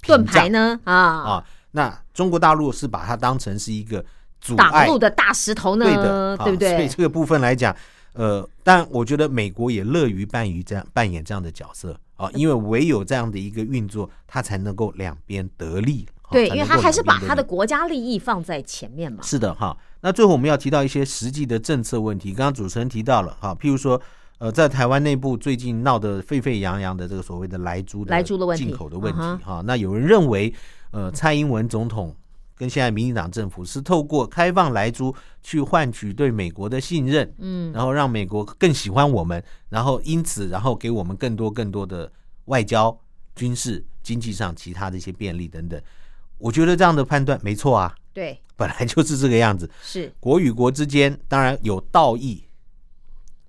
[0.00, 1.44] 盾牌呢啊，啊。
[1.72, 4.02] 那中国大陆是把它当成是一个
[4.40, 6.70] 阻碍挡路的大石头呢，对的，啊对不对？
[6.70, 7.76] 所以这个部分来讲，
[8.14, 11.94] 呃，但我觉得美国也乐于扮于这样扮演这样的角色
[12.24, 16.06] 啊，因为唯有这样的一个运作，它才能够两边得利。
[16.22, 19.22] 啊对，因为他还是把他的国家利益放在前面嘛。
[19.22, 19.76] 是的哈。
[20.00, 24.00] 那最后我们要提到一些实际的政策问题，刚刚主持人提到了哈，譬如说。
[24.38, 30.52] 呃，在台湾内部最近闹得沸沸扬扬的这个所谓的莱猪的莱猪的问题进口的问题哈，那有人认为，
[30.90, 32.12] 呃，蔡英文总统
[32.54, 42.10] 跟现在民进党政府是透过开放莱猪去换取对美国的信任，嗯，然后让美国更喜欢我们，然后因此然后给我们更多更多的
[42.44, 42.96] 外交
[43.34, 45.80] 军事、经济上其他的一些便利等等。
[46.38, 49.68] 我觉得这样的判断没错啊，对， 本来就是这个样子。
[49.82, 52.44] 是国与国之间当然有道义，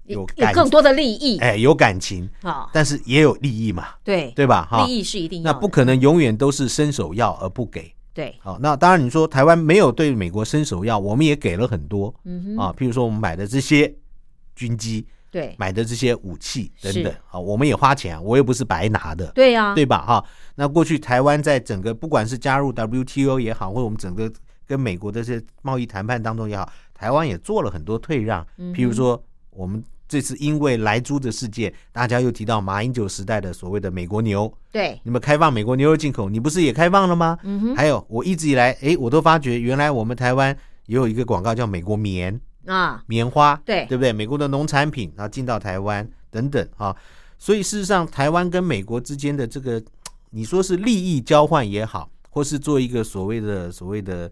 [0.05, 4.67] 有有感更多的利益哎，有感情，啊，但是也有利益嘛，对对吧？
[4.69, 7.93] 哈，利益是一定要的，那不可能永远都是伸手要而不给。
[8.13, 13.91] 对，好，那当然你说台湾没有对美国伸手要，我们也给了很多嗯哼，啊，譬如说我们买的这些
[14.55, 15.55] 军机，对。
[15.57, 20.05] 买的这些武器等等是啊，我们也花钱啊，我又不是白拿的，对呀，对吧？
[20.05, 24.31] 哈，那过去台湾在整个不管是加入 WTO 也好，或者我们整个
[24.67, 29.83] 跟美国的这些贸易谈判当中也好，台湾也做了很多退让，嗯譬如说我们
[30.13, 37.35] 这次因为莱猪的事件，大家又提到马英九时代的所谓的美国牛，对，你们开放美国牛肉进口，你不是也开放了吗？
[37.41, 37.75] 嗯哼。
[37.75, 40.55] 还有我一直以来，诶，我都发觉原来我们台湾
[40.85, 42.39] 也有一个广告叫美国棉。
[42.67, 43.87] 啊，棉花，对。
[43.87, 44.13] 对不对？
[44.13, 46.95] 美国的农产品然后进到台湾等等啊，
[47.39, 49.83] 所以事实上，台湾跟美国之间的这个，
[50.29, 54.31] 你说是利益交换也好，或是做一个所谓的所谓的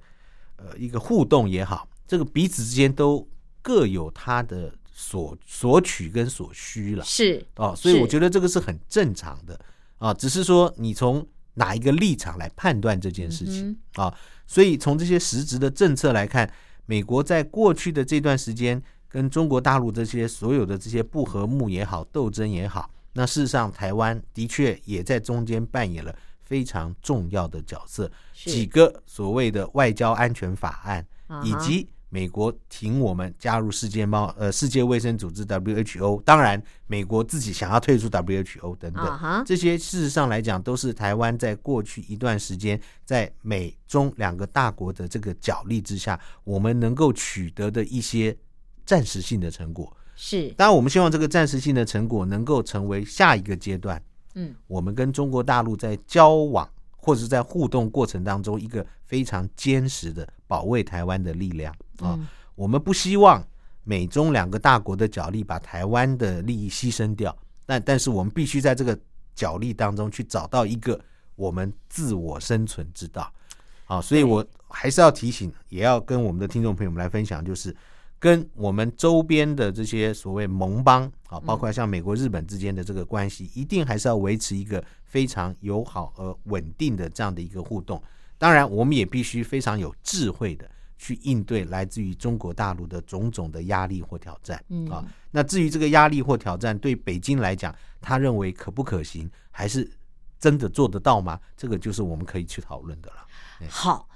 [0.58, 3.28] 呃一个互动也好，这个彼此之间都
[3.64, 4.72] 各有它的
[5.02, 7.04] 所索取跟所需了。
[7.04, 9.60] 是哦，所以我觉得这个是很正常的
[9.98, 14.16] 啊，只是说你从哪一个立场来判断这件事情、嗯啊。
[14.46, 16.48] 所以从这些实质的政策来看，
[16.86, 18.80] 美国在过去的这段时间
[19.10, 28.12] 跟中国大陆这些所有的这些不和睦也好、斗争也好，那事实上台湾的确也在中间扮演了非常重要的角色。
[28.36, 31.06] 几个所谓的外交安全法案，
[31.44, 48.38] 以及美国挺我们加入世界贸呃世界卫生组织 WHO，当然美国自己想要退出 WHO 等等，这些事实上来讲，都是台湾在过去一段时间在美中两个大国的这个角力之下，我们能够取得的一些
[48.86, 49.96] 暂时性的成果。
[50.14, 50.50] 是。
[50.50, 54.04] 当然，我们希望这个暂时性的成果能够成为下一个阶段，
[54.36, 56.70] 嗯，我们跟中国大陆在交往
[57.02, 62.16] 或者是在互动过程当中一个非常坚实的保卫台湾的力量啊。
[62.18, 63.44] 嗯我们不希望
[63.84, 67.36] 美中两个大国的角力把台湾的利益牺牲掉，
[67.66, 68.96] 但但是我们必须在这个
[69.34, 71.00] 角力当中去找到一个
[71.36, 73.34] 我们自我生存之道。
[73.88, 77.76] 啊，所以我还是要提醒，也要跟我们的听众朋友们来分享，就是
[78.20, 88.02] 跟我们周边的这些所谓盟邦啊，包括像美国、日本之间的这个关系，一定还是要维持一个非常友好而稳定的这样的一个互动。
[88.38, 95.06] 当然，我们也必须非常有智慧的去应对来自于中国大陆的种种的压力或挑战嗯啊。
[95.32, 99.88] 那至于这个压力或挑战对北京来讲，他认为可不可行，还是
[100.40, 101.38] 真的做得到吗？
[101.58, 103.68] 这个就是我们可以去讨论的了。
[103.68, 104.08] 好。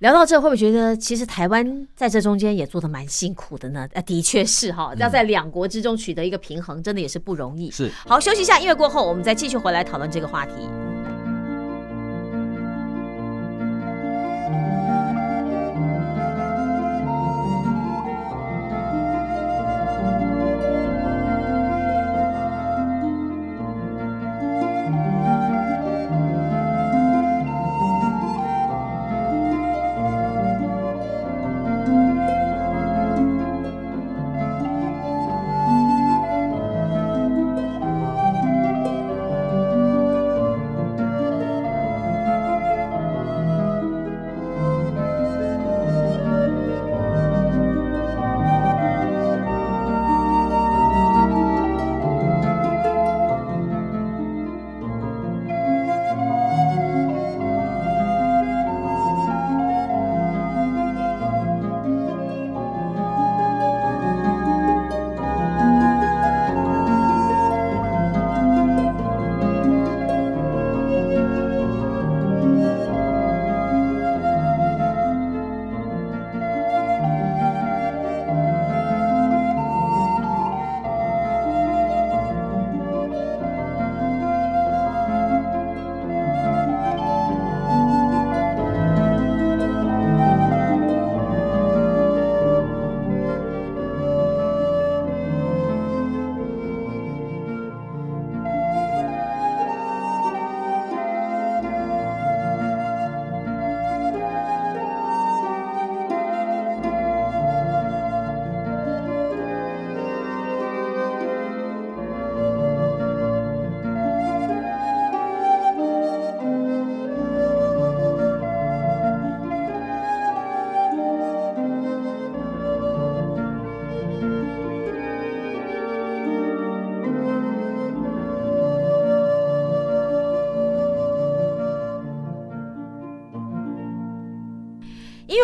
[0.00, 3.86] 聊到这，会不会觉得其实台湾在这中间也做的蛮辛苦的呢？
[3.92, 7.68] 啊，的确是哈，要在两国之中取得一个平衡，真的也是不容易。
[7.68, 7.92] 嗯是。
[8.06, 10.52] 好，休息一下，音乐过后，我们再继续回来讨论这个话题。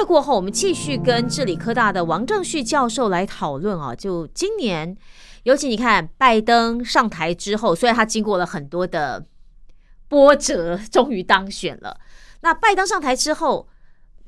[0.07, 3.95] 过后，我们继续跟治理科大的王正旭教授来讨论啊。
[3.95, 4.97] 就今年，
[5.43, 9.27] 尤其你看拜登上台之后，虽然他经过了很多的
[10.09, 11.99] 波折，终于当选了。
[12.43, 13.67] 那拜登上台之后，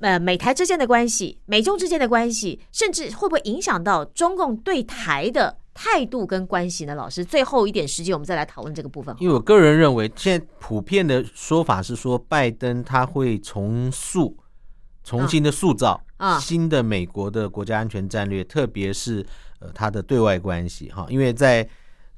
[0.00, 6.94] 呃，美台之间的关系、美中之间的关系，甚至会不会影响到中共对台的态度跟关系呢？
[6.96, 9.14] 老师，最后一点时间，我们再来讨论这个部分。
[9.20, 14.36] 因为我个人认为，现在普遍的说法是说，拜登他会重塑、
[15.08, 19.24] 重新的塑造啊新的美国的国家安全战略，特别是
[19.58, 21.06] 呃他的对外关系哈。
[21.08, 21.66] 因为在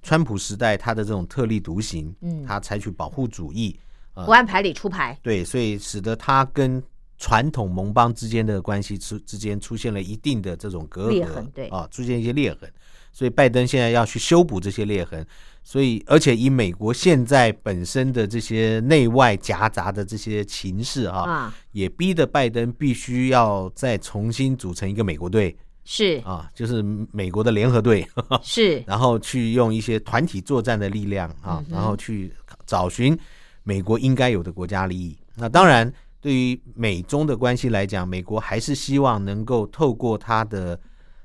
[0.03, 3.79] 川普时代，他的这种特立独行，嗯他采取保护主义，
[4.15, 6.83] 不按牌理出牌，对，所以使得他跟
[7.17, 12.69] 传统盟邦之间的关系之之间出现了一定的这种隔阂，裂痕对啊，出现一些裂痕。
[13.13, 15.25] 所以拜登现在要去修补这些裂痕，
[15.63, 26.21] 所以而且以美国现在本身的这些内外夹杂的这些情势啊，啊，也逼得拜登必须要再重新组成一个美国队是。
[26.25, 26.83] 啊，就是
[27.13, 28.07] 美国的联合队，
[28.43, 32.33] 是， 然后去用一些团体作战的力量啊嗯，然后去
[32.65, 33.19] 找寻
[33.63, 35.17] 美国应该有的国家利益。
[35.35, 40.79] 那当然，对于美中的关系来讲，美国还是希望能够透过他的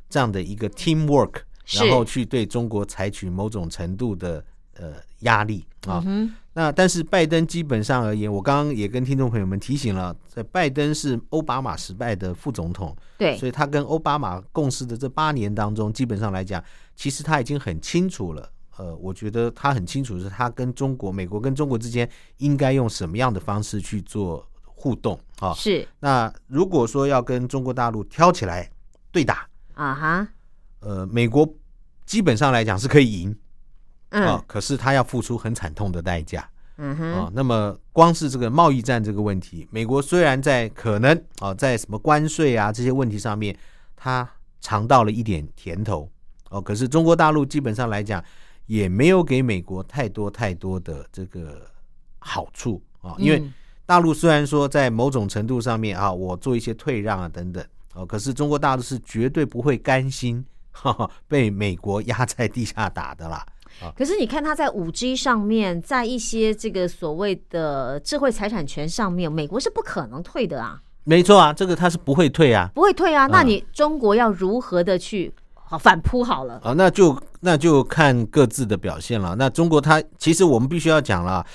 [0.10, 4.43] 这样的一个 teamwork，是然后去对中国采取某种程度的
[4.78, 6.01] 呃压力啊。
[6.05, 16.63] 嗯那但是拜登基本上而言，我刚刚也跟听众朋友们提醒了，在拜登是奥巴马时代的副总统，对，所以他跟奥巴马共事的这八年当中，基本上来讲，
[16.95, 18.49] 其实他已经很清楚了。
[18.78, 25.53] 呃，我觉得他很清楚是他跟中国、美国跟中国之间应该用什么样的方式去做互动啊。
[25.53, 28.72] 是那如果说要跟中国大陆挑起来
[29.11, 30.28] 对打，啊哈，
[30.80, 31.47] 呃，美国
[32.05, 33.32] 基本上来讲是可以赢
[34.09, 36.47] 啊嗯，可是他要付出很惨痛的代价。
[36.78, 37.13] 嗯哼。
[37.13, 43.57] 啊，，那么光是这个贸易战这个问题，美国虽然在可能啊在什么关税啊这些问题上面，
[43.95, 44.30] 他
[44.61, 46.09] 尝到了一点甜头
[46.49, 48.23] 哦，可是中国大陆基本上来讲，
[48.65, 51.65] 也没有给美国太多太多的这个
[52.19, 53.53] 好处啊，因为嗯
[53.86, 57.63] 大陆虽然说在某种程度上面啊，我做一些退让啊等等
[57.93, 60.43] 哦，可是中国大陆是绝对不会甘心
[60.76, 63.45] 哈 哈被美国压在地下打的啦。
[63.97, 72.69] 可是你看，它在五 G 上面，在一些这个所谓的智慧财产权上面，美国是不可能退的啊，没错啊，这个他是不会退啊。
[72.73, 73.28] 不会退啊。
[73.28, 76.61] 那嗯你中国要如何的去好反扑好了？
[76.63, 79.36] 啊，那就那就看各自的表现了。
[79.36, 81.45] 那中国它其实我们必须要讲了，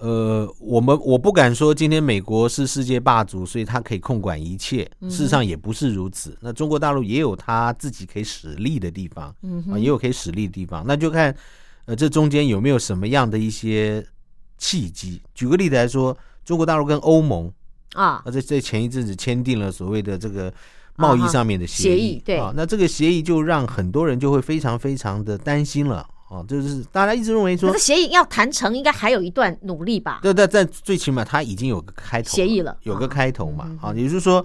[0.00, 6.36] 呃，我们我不敢说今天美国是世界霸主，所以它可以控管一切，事实上也不是如此。
[6.40, 11.34] 那中国大陆也有它自己可以使力的地方，嗯啊，也有可以使力的地方，那就看
[11.84, 14.02] 呃这中间有没有什么样的一些
[14.56, 15.20] 契机。
[15.34, 17.52] 举个例子来说，中国大陆跟欧盟
[17.92, 20.50] 啊，啊，在在前一阵子签订了所谓的这个
[20.96, 22.38] 贸易上面的协协议对。
[22.38, 30.20] 啊，那这个协议就让很多人就会非常非常的担心了哦，就是大家一直认为说可是，协议要谈成，应该还有一段努力吧？
[30.22, 34.42] 对对，但最起码它已经有个开头协议了有个啊开头嘛嗯啊，也就是说。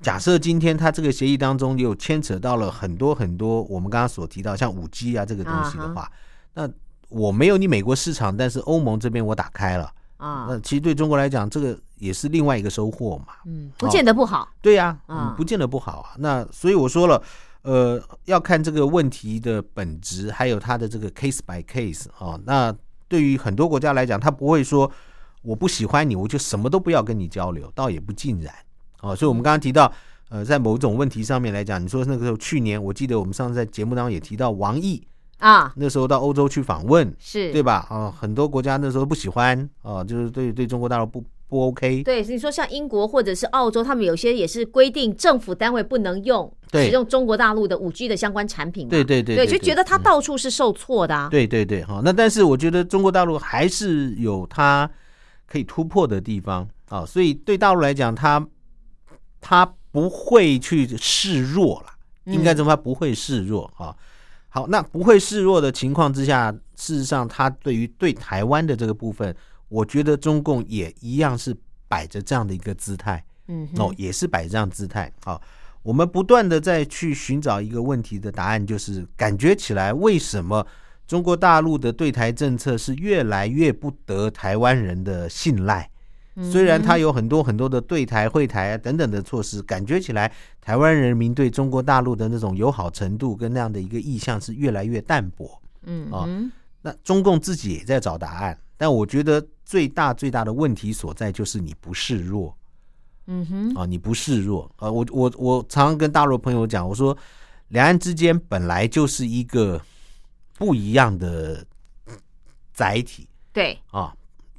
[0.00, 6.08] 假设今天它这个协议当中又牵扯到了很多很多我们刚刚所提到像五 G 啊这个东西的话，
[6.54, 6.70] 那
[7.08, 13.34] 我没有你美国市场，但是欧盟这边我打开了，啊那，其实对中国来讲，这个也是另外一个收获嘛。
[13.46, 14.48] 嗯，不见得不好。
[14.62, 16.14] 对呀、啊嗯，不见得不好啊。
[16.18, 17.20] 那所以我说了，
[17.68, 22.40] 呃，要看这个问题的本质，还有它的这个 case by case 啊。
[22.46, 22.74] 那
[23.08, 24.90] 对于很多国家来讲，他不会说
[25.42, 28.54] 我不喜欢你，我就什么都不要跟你交流，倒也不尽然
[29.02, 29.14] 哦。
[29.14, 29.92] 所以我们刚刚提到，
[30.30, 35.06] 呃，在某种问题上面来讲，你说那个时候去年，我记得我们上次在节目当中也提到王毅
[35.38, 37.86] 啊，那时候到欧洲去访问，是对吧？
[37.88, 42.02] 啊，很多国家那时候不喜欢啊，就是对对中国大陆不不 OK。
[42.02, 48.90] 对，你说像英国或者是澳洲，他们有些也是规定政府单位不能用对使用中国大陆的五 G 的相关产品嘛。
[48.90, 51.28] 对对对对，对就觉得它到处是受挫的啊。
[51.30, 54.90] 对对对，好，那但是我觉得中国大陆还是有它
[55.46, 58.44] 可以突破的地方啊，所以对大陆来讲，它
[59.40, 61.86] 它不会去示弱了，
[62.24, 63.94] 应该这么说，它不会示弱啊。
[64.48, 69.34] 好，那不会示弱的情况之下，事实上，他对于对台湾的这个部分，
[69.68, 73.22] 我觉得中共也一样是摆着这样的一个姿态。
[73.48, 75.40] 嗯，哦，也是摆这样姿态好。
[75.82, 80.66] 我们不断的在去寻找一个问题的答案，就是感觉起来为什么
[81.06, 85.88] 中国大陆的对台政策是越来越不得台湾人的信赖？
[86.42, 95.46] 虽然他有很多很多的对台、会台啊等等的措施，感觉起来台湾人民对中国大陆的那种友好程度跟那样的一个意向是越来越淡薄。
[95.50, 96.28] 啊嗯啊，
[96.82, 102.54] 那中共自己也在找答案，但我觉得最大最大的问题所在就是你不示弱。
[103.26, 104.90] 嗯哼，啊，你不示弱啊。
[104.90, 107.16] 我我我常常跟大陆朋友讲，我说
[107.68, 109.80] 两岸之间本来就是一个
[110.56, 111.64] 不一样的
[112.72, 114.14] 载体对，啊，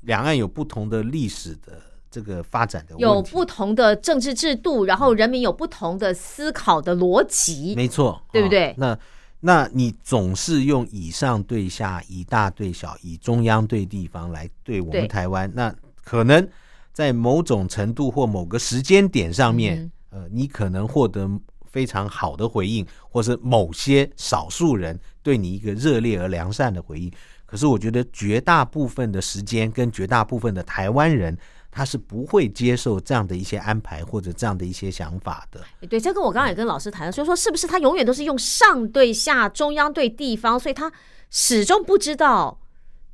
[0.09, 1.79] 两岸有不同的历史的
[2.09, 7.75] 这个发展的有不同的政治制度，然后人民有不同的思考的逻辑。
[7.75, 8.97] 没错，啊对不对那
[9.39, 15.71] 那你总是用以上对下、以大对小、以中央对地方来对我们台湾，那
[16.03, 16.45] 可能
[16.91, 19.79] 在某种程度或某个时间点上面，
[20.09, 21.29] 嗯呃，你可能获得
[21.71, 27.11] 非常好的回应，或是某些少数人对你一个热烈而良善的回应。
[27.49, 31.35] 可是我觉得绝大部分的时间跟绝大部分的台湾人，
[31.71, 35.59] 他是不会接受这样的一些安排或者这样的一些想法的。
[35.87, 40.91] 对，这个我刚刚也跟老师谈了，所以说是不是他永远都是用上对下、中央对地方，所以他
[41.31, 42.59] 始终不知道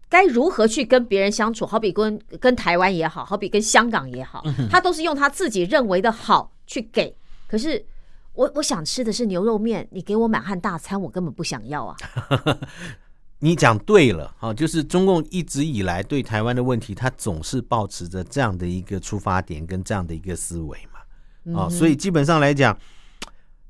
[0.09, 1.65] 该如何去跟别人相处。
[1.65, 7.15] 好比跟跟台湾也好，好比跟香港也好，他都是用他自己认为的好去给。
[7.47, 7.85] 可是
[8.33, 11.95] 我我想吃的是牛肉面，你给我满汉大餐，我根本不想要啊。
[13.39, 22.77] 你讲对了啊，就是中共一直以来对台湾的问题，他总是保持着这样的一个出发点跟这样的一个思维嘛，啊，所以基本上来讲，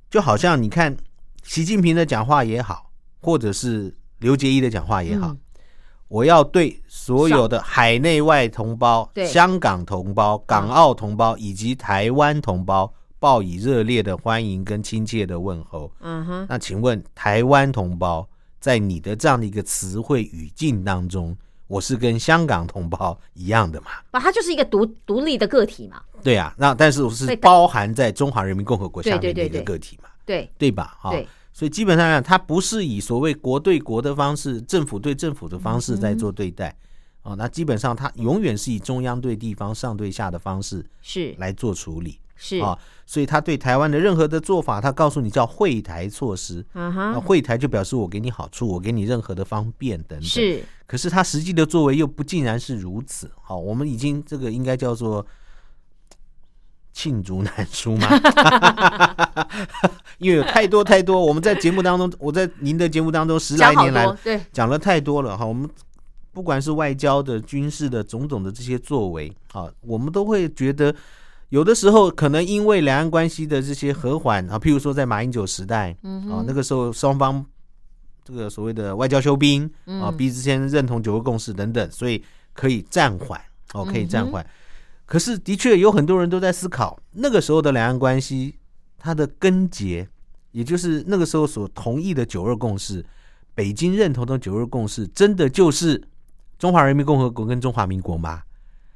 [0.10, 0.96] 就好像你看
[1.44, 2.92] 习近平的讲话也好，
[3.22, 5.40] 或者是刘杰一的讲话也好，嗯。
[6.08, 15.92] 我要对所有的海内外同胞、香港同胞、港澳同胞以及台湾同胞报以热烈的欢迎跟亲切的问候。
[16.02, 18.26] 嗯哼，那请问台湾同胞，
[18.66, 21.38] 在你的这样的一个词汇语境当中，
[21.68, 23.92] 我是跟香港同胞一样的嘛？
[24.10, 26.02] 啊他就是一个独独立的个体嘛。
[26.24, 30.98] 对啊，那但是我是包含在中华人民共和国下面的一个个体嘛，对对吧？
[31.04, 36.76] 啊、对，所以基本上它不是以所谓国对国的方式、政府对政府的方式在做对待。
[37.22, 53.32] 哦，那基本上它永远是以中央对地方、上对下的方式是来做处理是，啊，所以他对台湾的任何的做法，他告诉你叫会台措施，嗯那哼，惠台就表示我给你好处，我给你任何的方便等等。，是可是他实际的作为又不尽然是如此。
[53.42, 55.26] 好，我们已经这个应该叫做
[56.94, 58.08] 罄竹难书嘛，
[60.20, 65.46] 因为有太多太多，我们在节目当中，我在您的节目当中十来年来，对，讲了太多了哈。
[65.46, 65.70] 我们
[66.32, 70.94] 不管是外交的、军事的种种的这些作为啊，我们都会觉得
[71.56, 77.46] 有的时候可能因为两岸关系的这些和缓啊，譬如说在马英九时代，嗯啊，那个时候双方
[78.26, 83.40] 这个所谓的外交修兵啊，彼此间认同九个共识等等，所以可以暂缓
[83.74, 84.46] 哦，可以暂缓。
[85.06, 88.56] 可是的确有很多人都在思考，那个时候的两岸关系
[88.98, 90.06] 它的根结，
[90.52, 93.02] 也就是那个时候所同意的九二共识，
[93.54, 96.06] 北京认同的九二共识，真的就是
[96.60, 98.42] 中华人民共和国跟中华民国吗？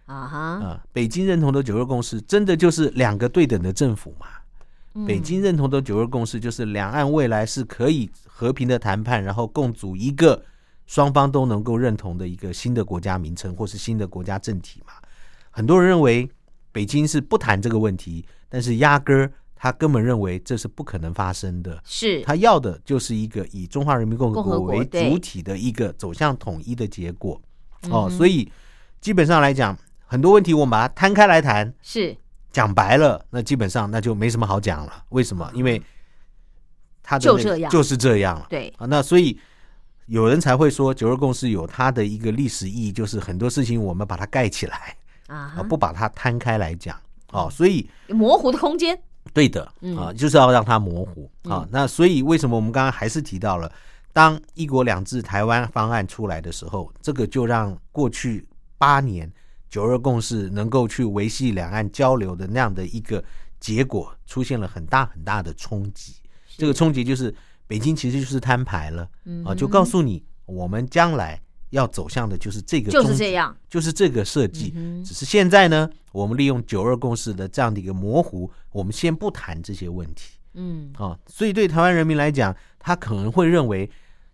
[0.10, 4.26] 啊哈，啊，北京认同的九二共识，真的就是两个对等的政府吗？
[4.96, 10.44] 嗯北京认同的九二共识，就是两岸未来是可以和平的谈判，然后共组一个
[10.88, 14.94] 双方都能够认同的一个新的国家名称或是新的国家政体嘛？
[15.52, 16.28] 很多人认为
[16.72, 21.80] 北京是不谈这个问题，但是压根儿他根本认为这是不可能发生的。
[21.86, 27.40] 是他要的就是一个以中华人民共和国为主体的一个走向统一的结果。
[27.84, 28.52] 嗯哦，所以
[29.00, 29.78] 基本上来讲，
[30.10, 32.18] 很多问题我们把它摊开来谈，是
[32.52, 35.04] 讲白了，那基本上那就没什么好讲了。
[35.10, 35.48] 为什么？
[35.54, 35.80] 因为
[37.04, 38.48] 他的那个就这样就是这样了。
[38.50, 39.40] 对，啊，那所以
[40.08, 44.96] 有人才会说九二共识有它的一个历史意义，就是很多事情我们把它盖起来
[45.28, 47.00] 啊，不把它摊开来讲。
[47.32, 49.00] 哦，所以模糊的空间，
[49.32, 51.68] 对的嗯啊，就是要让它模糊啊。
[51.70, 53.72] 那所以为什么我们刚刚还是提到了，
[54.12, 58.48] 当一国两制台湾方案出来的时候，这个就让过去
[58.80, 59.32] 八年
[59.70, 63.24] 九二共识能够去维系两岸交流的那样的一个
[63.60, 66.16] 结果，出现了很大很大的冲击。
[66.58, 67.34] 这个冲击就是
[67.68, 71.40] 北京其实就是摊牌了嗯啊，就告诉你我们将来
[71.70, 74.74] 要走向的就是这个，就是这，样，就是这个设计。
[74.76, 81.18] 嗯只是现在呢，我们利用九二共识的这样的一个模糊，我们先不谈这些问题嗯啊。
[81.28, 83.90] 所以对台湾人民来讲，他可能会认为，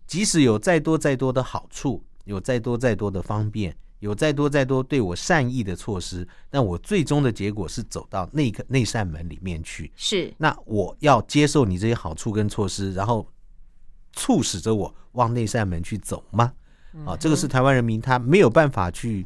[0.07, 3.75] 即使有再多再多的好处，有再多再多的方便，
[4.05, 9.91] 有再多再多对我善意的措施，但我最终的结果是走到那个那扇门里面去。
[9.95, 13.27] 是那我要接受你这些好处跟措施，然后
[14.13, 16.53] 促使着我往那扇门去走吗？
[17.03, 19.25] 啊，这个是台湾人民他没有办法去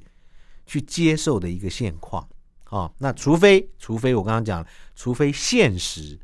[0.65, 2.25] 去接受的一个现况
[2.69, 2.89] 啊。
[2.99, 4.65] 那除非除非我刚刚讲，
[4.95, 6.17] 除非现实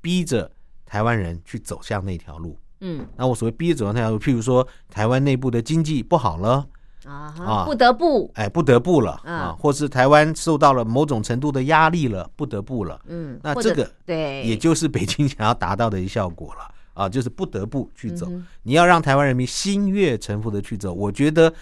[0.00, 0.48] 逼着
[0.86, 2.56] 台湾人去走向那条路。
[2.80, 6.64] 嗯那我所谓逼着走向那条路，譬如说台湾内部的经济不好了
[7.08, 13.00] 啊，啊不得不，哎，不得不了嗯啊，或是台湾受到了某种程度的压力了，不得不了。
[13.06, 18.26] 嗯，那这个对，也就是北京想要达到的一效果了啊，就是不得不去走。
[18.28, 21.52] 嗯你要让台湾人民心悦诚服的去走，我觉得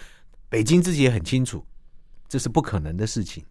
[0.49, 1.63] 北京自己也很清楚，
[2.27, 3.43] 这是不可能的事情。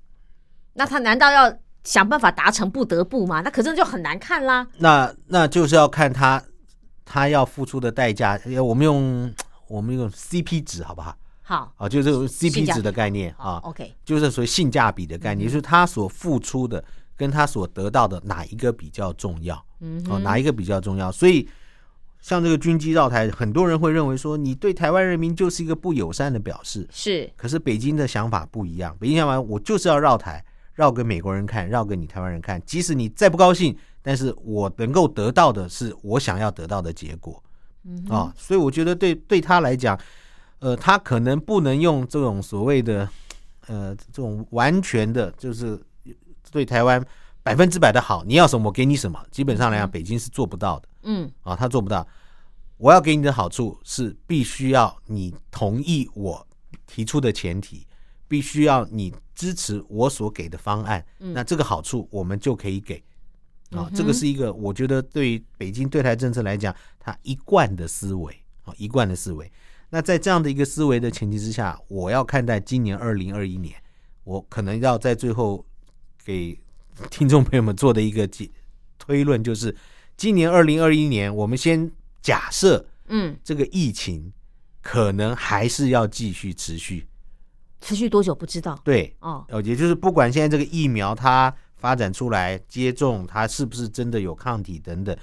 [0.74, 1.51] 那他难道要
[1.84, 3.40] 想办法达成不得不吗？
[3.40, 4.66] 那可是就很难看啦。
[4.76, 6.42] 那那就是要看他
[7.05, 9.32] 他要付出的代价，呃我们用
[9.68, 11.16] 我们用 CP 值好不好？
[11.49, 16.84] 好，啊，就是这种 CP 值的概念啊，，OK，就是所谓性价比的概念，就是他所付出的
[17.16, 19.64] 跟他所得到的哪一个比较重要？
[19.78, 21.12] 嗯哦，哪一个比较重要？
[21.12, 21.49] 所以
[22.20, 26.84] 像这个军机绕台，很多人会认为说，你对台湾人民就是一个不友善的表示。
[26.90, 30.44] 是可是北京的想法不一样，北京想法我就是要绕台，
[30.74, 32.61] 绕给美国人看，绕给你台湾人看。
[32.66, 37.40] 即使你再不高兴，但是我能够得到的是我想要得到的结果。
[38.09, 39.97] 啊、所以我觉得对对他来讲，
[40.59, 43.09] 呃，他可能不能用这种所谓的
[43.67, 45.79] 呃这种完全的，就是
[46.51, 47.05] 对台湾
[47.43, 49.23] 百分之百的好，你要什么我给你什么。
[49.31, 50.89] 基本上来讲，北京是做不到的。
[51.03, 52.07] 嗯啊，他做不到。
[52.79, 56.47] 我要给你的好处是必须要你同意我
[56.87, 57.87] 提出的前提，
[58.29, 63.03] 必须要你支持我所给的方案，嗯那这个好处我们就可以给。
[63.71, 68.33] 啊，这个是一个我觉得对于北京对台政策来讲，它一贯的思维
[68.65, 69.51] 啊，一贯的思维。
[69.97, 73.74] 那在这样的一个思维的前提之下，我要看待今年二零二一年，
[74.24, 75.64] 我可能要在最后
[76.22, 76.55] 给
[77.09, 78.47] 听众朋友们做的一个结
[78.99, 79.74] 推论，就是
[80.14, 81.90] 今年二零二一年，我们先
[82.20, 84.30] 假设嗯，这个疫情
[84.82, 87.09] 可能还是要继续持续，
[87.80, 88.78] 持续多久不知道。
[88.84, 95.16] 对，哦，呃，也就是不管现在这个疫苗它发展出来接种，它是不是真的有抗体等等，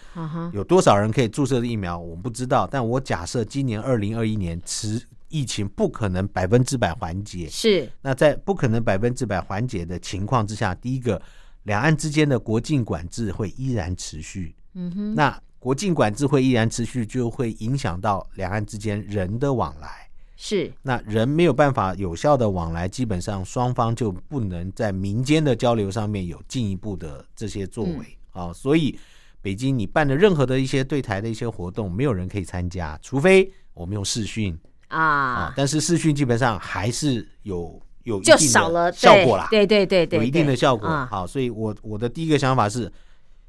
[0.54, 2.68] 有多少人可以注射的疫苗，我们不知道。
[2.70, 11.20] 但我假设今年二零二一年持疫情不可能百分之百缓解，是那在不可能百分之百缓解的情况之下，第一个，
[11.64, 14.56] 两岸之间的国境管制会依然持续。
[14.76, 20.08] 嗯哼，那国境管制会依然持续，就会影响到两岸之间人的往来。
[20.36, 20.72] 是。
[20.82, 28.98] 那人没有办法有效的往来，基本上双方就不能在民间的交流上面有进一步的这些作为啊、所以
[29.44, 34.58] 北京你办的任何的一些对台的一些活动，没有人可以参加，除非我们用视讯
[34.88, 35.00] 啊。
[35.00, 40.88] 啊，，但是视讯基本上还是有有一就定的少了效果啦，对对对对，有一定的效果。
[40.88, 41.08] 啊。
[41.12, 42.92] 好，所以我我的第一个想法是，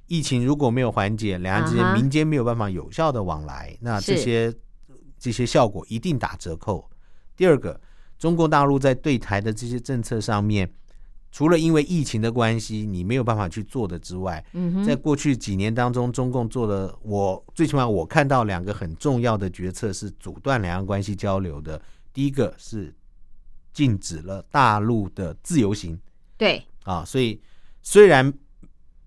[0.07, 4.53] 疫情如果没有缓解，两岸之间民间没有办法有效的往来，那这些
[5.25, 6.87] 这些效果一定打折扣。
[7.35, 7.81] 第二个，
[8.19, 10.71] 中国大陆在对台的这些政策上面，
[11.33, 21.81] 除了因为疫情的关系，你没有办法去做的之外，嗯哼，在过去几年当中，中共做了我最起码我看到两个很重要的决策是阻断两岸关系交流的。
[22.13, 22.95] 第一个是
[23.73, 25.99] 禁止了大陆的自由行
[26.37, 27.41] 对啊，所以
[27.81, 28.31] 虽然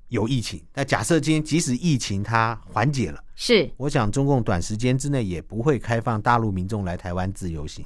[0.07, 3.69] 有疫情，但假设今天即使疫情它缓解了，是。
[3.77, 7.85] 我想中共短时间之内也不会开放大陆民众来台湾自由行，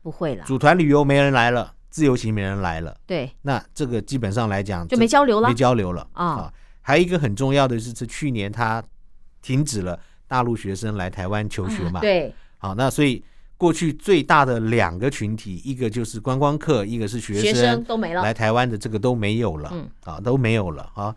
[0.00, 3.28] 不会了，组团旅游没人来了，自由行没人来了，对。
[3.42, 5.48] 那这个基本上来讲就没交流了？
[5.48, 6.50] 没交流了啊。
[6.80, 8.82] 还有一个很重要的是，是去年他
[9.42, 12.32] 停止了大陆学生来台湾求学嘛。，对。
[12.58, 13.24] 好，那所以
[13.56, 18.22] 过去最大的两个群体，一个就是观光客，一个是学学生都没了。
[18.22, 19.90] 来台湾的这个都没有了，嗯。
[20.04, 21.16] 啊，都没有了啊。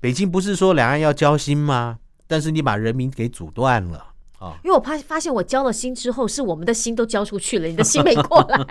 [0.00, 1.98] 北京不是说两岸要交心吗？
[2.26, 4.58] 但是你把人民给阻断了啊。
[4.64, 8.66] 因为我怕发现我交了心之后，是我们的心都交出去了，你的心没过来。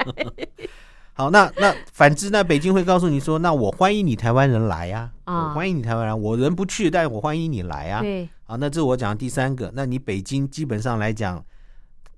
[1.17, 2.43] 好，那那反之呢？
[2.43, 8.01] 北京会告诉你说，那我欢迎你台湾人来呀、啊我欢迎你台湾人，我人不去，但我欢迎你来啊。
[8.01, 9.71] 对，啊，那这是我讲的第三个。
[9.73, 11.41] 那你北京基本上来讲，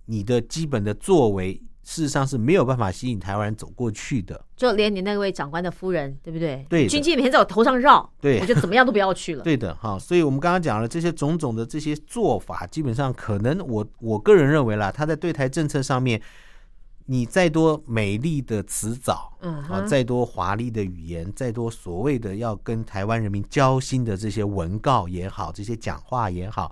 [0.05, 4.43] 你的基本的作为，事实上是没有办法吸引台湾人走过去的。
[4.57, 6.65] 就连你那位长官的夫人，对不对？
[6.67, 9.43] 对军机每天在我头上绕，对我就怎么样都不要去了。
[9.45, 9.97] 对的，哈。
[9.97, 16.21] 所以我们刚刚讲了这些种种的这些做法，基本上可能我我个人认为啦，他在对台政策上面，
[17.05, 26.69] 你再多美丽的辞藻，啊，嗯啊，再多华丽的语言，再多所谓的要跟台湾人民交心的这些文告也好，这些讲话也好，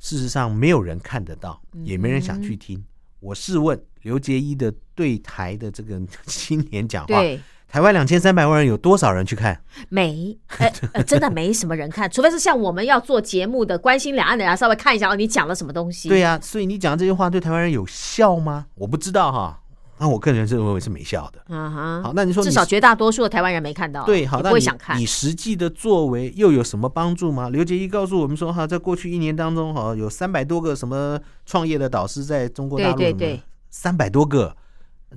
[0.00, 2.84] 事实上没有人看得到，也没人想去听。
[3.20, 9.60] 我试问刘杰一的对台的这个 新年讲话，对，台湾两千三百万人有多少人去看？
[9.88, 16.08] 没，呃呃，真的没什么人看，除非是像我们要做节目的，关心两岸的人，稍微看一下哦，你讲了什么东西。
[16.08, 18.66] 对呀、所以你讲这些话对台湾人有效吗？
[18.74, 19.58] 我不知道哈。
[19.98, 21.40] 那我个人是认为是没效的。
[21.48, 25.06] 嗯哼，好，那你说你至少绝大多数的台湾人没看到，对，好，那你不会想看你。
[25.06, 27.48] 实际的作为又有什么帮助吗？
[27.50, 33.42] 刘杰一告诉我们说，哈，在过去一年当中，哈，有三百多个什么创业的导师在中国大陆，对对对，
[33.72, 34.56] 三百多个，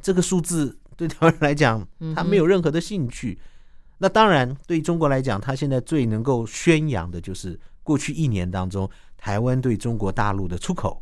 [0.02, 1.86] 这个数字 对台湾人来讲，
[2.16, 3.38] 他没有任何的兴趣。
[3.98, 11.02] 那当然，对中国来讲，他现在最能够宣扬的就是过去一年当中，台湾对中国大陆的出口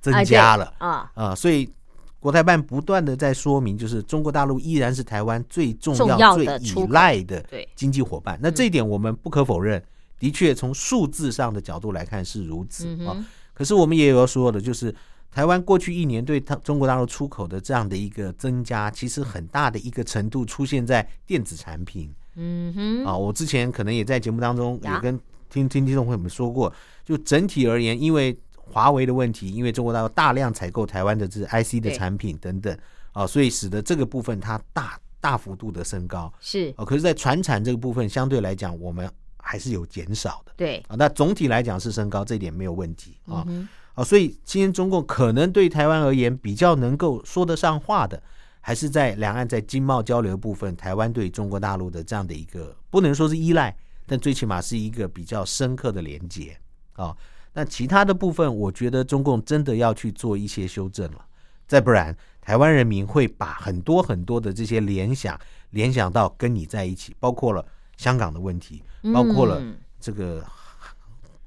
[0.00, 1.70] 增加了啊啊，所以
[2.18, 8.38] 国台办不断的在说明，就是中国大陆依然是台湾最重重要、最依赖的经济伙伴。
[8.42, 9.82] 那这一点我们不可否认，
[10.18, 13.16] 的确从数字上的角度来看是如此啊。
[13.54, 14.94] 可是我们也有要说的，就是
[15.30, 23.16] 台湾过去一年对它中国大陆出口的这样的一个增加，其实很大的一个程度出现在电子产品嗯哼，啊。
[23.16, 25.18] 我之前可能也在节目当中也跟
[25.50, 26.72] 听听听众朋友们说过，
[27.04, 32.76] 就整体而言，因为华为的问题，因为中国大陆大量采购台湾的这 IC 的产品等等
[33.12, 36.84] 啊，所以使得这个部分它大大幅度的升高是啊。
[36.84, 40.52] 可是，在船产这个部分相对来讲，我们还是有减少的。
[40.56, 43.44] 对，啊，那总体来讲是升高，这一点没有问题啊。
[43.46, 43.68] 嗯哼
[43.98, 48.22] 啊，所以今天中共可能对台湾而言比较能够说得上话的，
[48.60, 53.76] 还是在两岸在经贸交流的部分，台湾对中国大陆的这样的一个不能说是依赖，
[54.06, 56.56] 但最起码是一个比较深刻的连接
[56.92, 57.12] 啊。
[57.52, 61.24] 那其他的部分，我觉得中共真的要去做一些修正了，
[61.66, 65.36] 再不然台湾人民会把很多很多的这些联想
[65.70, 68.80] 联想到跟你在一起，包括了香港的问题，
[69.12, 70.46] 包括了嗯这个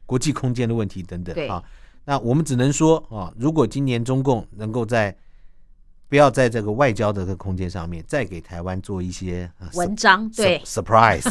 [0.05, 1.63] 国际空间的问题等等对啊。
[2.11, 5.15] 那我们只能说啊，如果今年中共能够在
[6.09, 10.61] 不要在这个外交的这个空间上面再给台湾做一些、啊、文章对。
[10.65, 11.25] surprise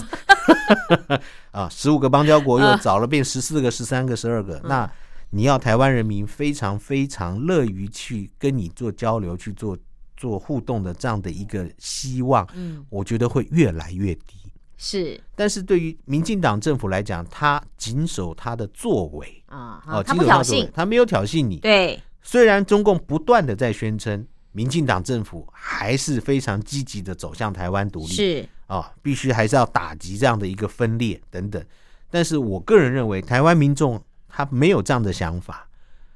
[1.53, 4.69] 啊，十五个邦交国又啊找了变十四个、十三个、十二个，嗯。
[4.71, 4.91] 那
[5.29, 9.77] 你要台湾人民非常非常乐于去跟你做交流、去做
[10.17, 12.83] 做互动的这样的一个希望，嗯。
[12.89, 14.40] 我觉得会越来越低。
[14.83, 15.21] 是。
[15.37, 19.43] 但是对于民进党政府来讲，他谨守他的作为。
[19.47, 20.71] 啊，哦，他谨不挑衅。
[20.73, 21.59] 他没有挑衅你。
[21.59, 28.49] 对，虽然中共不断的在宣称，民进党政府还是非常积极的走向台湾独立，是。
[28.69, 31.63] 啊，必须还是要打击这样的一个分裂等等。
[32.11, 35.69] 但是我个人认为，台湾民众他没有这样的想法。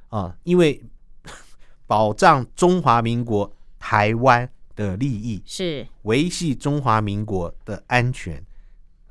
[0.08, 0.82] 啊，因为
[1.86, 5.86] 保障中华民国台湾的利益，是。
[6.02, 8.40] 维系中华民国的安全，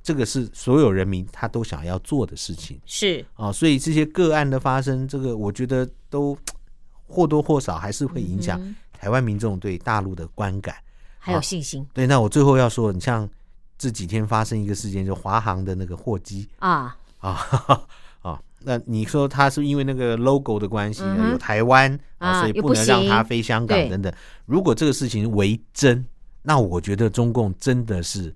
[0.04, 2.78] 这个是所有人民他都想要做的事情。
[2.86, 3.51] 是，啊。
[3.51, 6.38] 所以这些个案的发生，这个我觉得都
[7.08, 10.76] 或多或少还是会影响嗯台湾民众对大陆的观感。
[11.18, 11.88] 还有信心。
[11.93, 13.28] 对，那我最后要说，你像
[13.78, 16.49] 这几天发生一个事件，就华航的那个货机。
[16.60, 17.39] 啊，啊
[18.22, 24.14] 啊，那你说他是因为那个 logo 的关系，嗯有台湾啊所以不能让它飞香港等等。
[24.45, 26.06] 如果这个事情为真，
[26.41, 28.34] 那我觉得中共真的是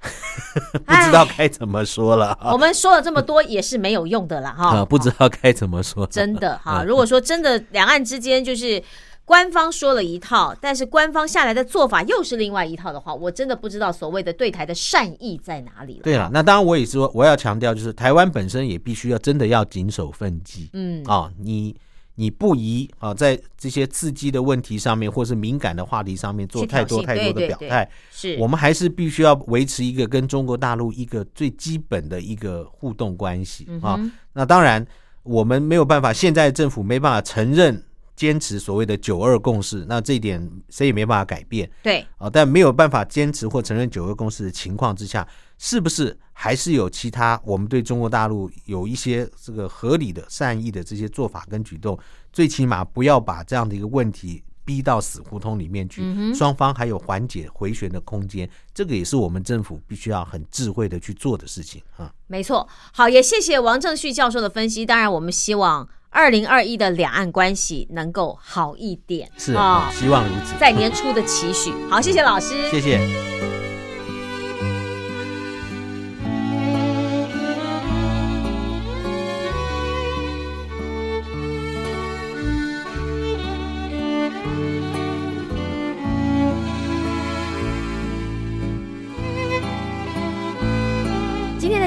[0.86, 6.06] 不知道该怎么说了啊我们说了这么多也是没有用的了哈啊，，不知道该怎么说。
[6.06, 6.82] 真的哈。
[6.82, 8.82] 嗯如果说真的两岸之间就是
[9.24, 16.00] 官方说了一套，但是官方下来的做法又是另外一套的话，我真的不知道所谓的对台的善意在哪里了。
[16.02, 20.70] 对了，那当然我也说，我要强调，就是台湾本身也必须要真的要谨守分际。
[20.72, 21.76] 嗯，啊，你
[22.20, 27.88] 你不宜啊，在这些刺激的问题上面，或是敏感的话题上面做太多太多的表态。
[28.10, 33.96] 是我们还是必须要维持一个跟中国大陆一个最基本的一个互动关系啊。
[34.32, 34.84] 那当然，
[35.22, 37.80] 我们没有办法，现在政府没办法承认
[38.16, 41.70] 坚持所谓的九二共识，那这一点谁也没办法改变。
[41.84, 45.24] 对，啊，但没有办法坚持或承认九二共识的情况之下，
[45.58, 51.98] 是不是还是有其他我们对中国大陆有一些这个合理的善意的这些做法跟举动？
[52.32, 62.12] 最起码不要把这样的一个问题逼到死胡同里面去，嗯双方还有缓解回旋的空间，这个也是我们政府必须要很智慧的去做的事情啊。
[62.26, 62.68] 没错。
[62.92, 64.84] 好，也谢谢王正旭教授的分析。
[64.86, 69.28] 当然，我们希望二零二一的两岸关系能够好一点。
[69.38, 70.54] 是啊啊，希望如此。
[70.60, 71.72] 在年初的期许。
[71.90, 72.70] 好，谢谢老师。
[72.70, 73.57] 谢谢。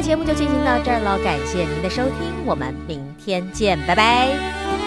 [0.01, 4.80] 节目就进行到这儿了，感谢您的收听，我们明天见，拜拜。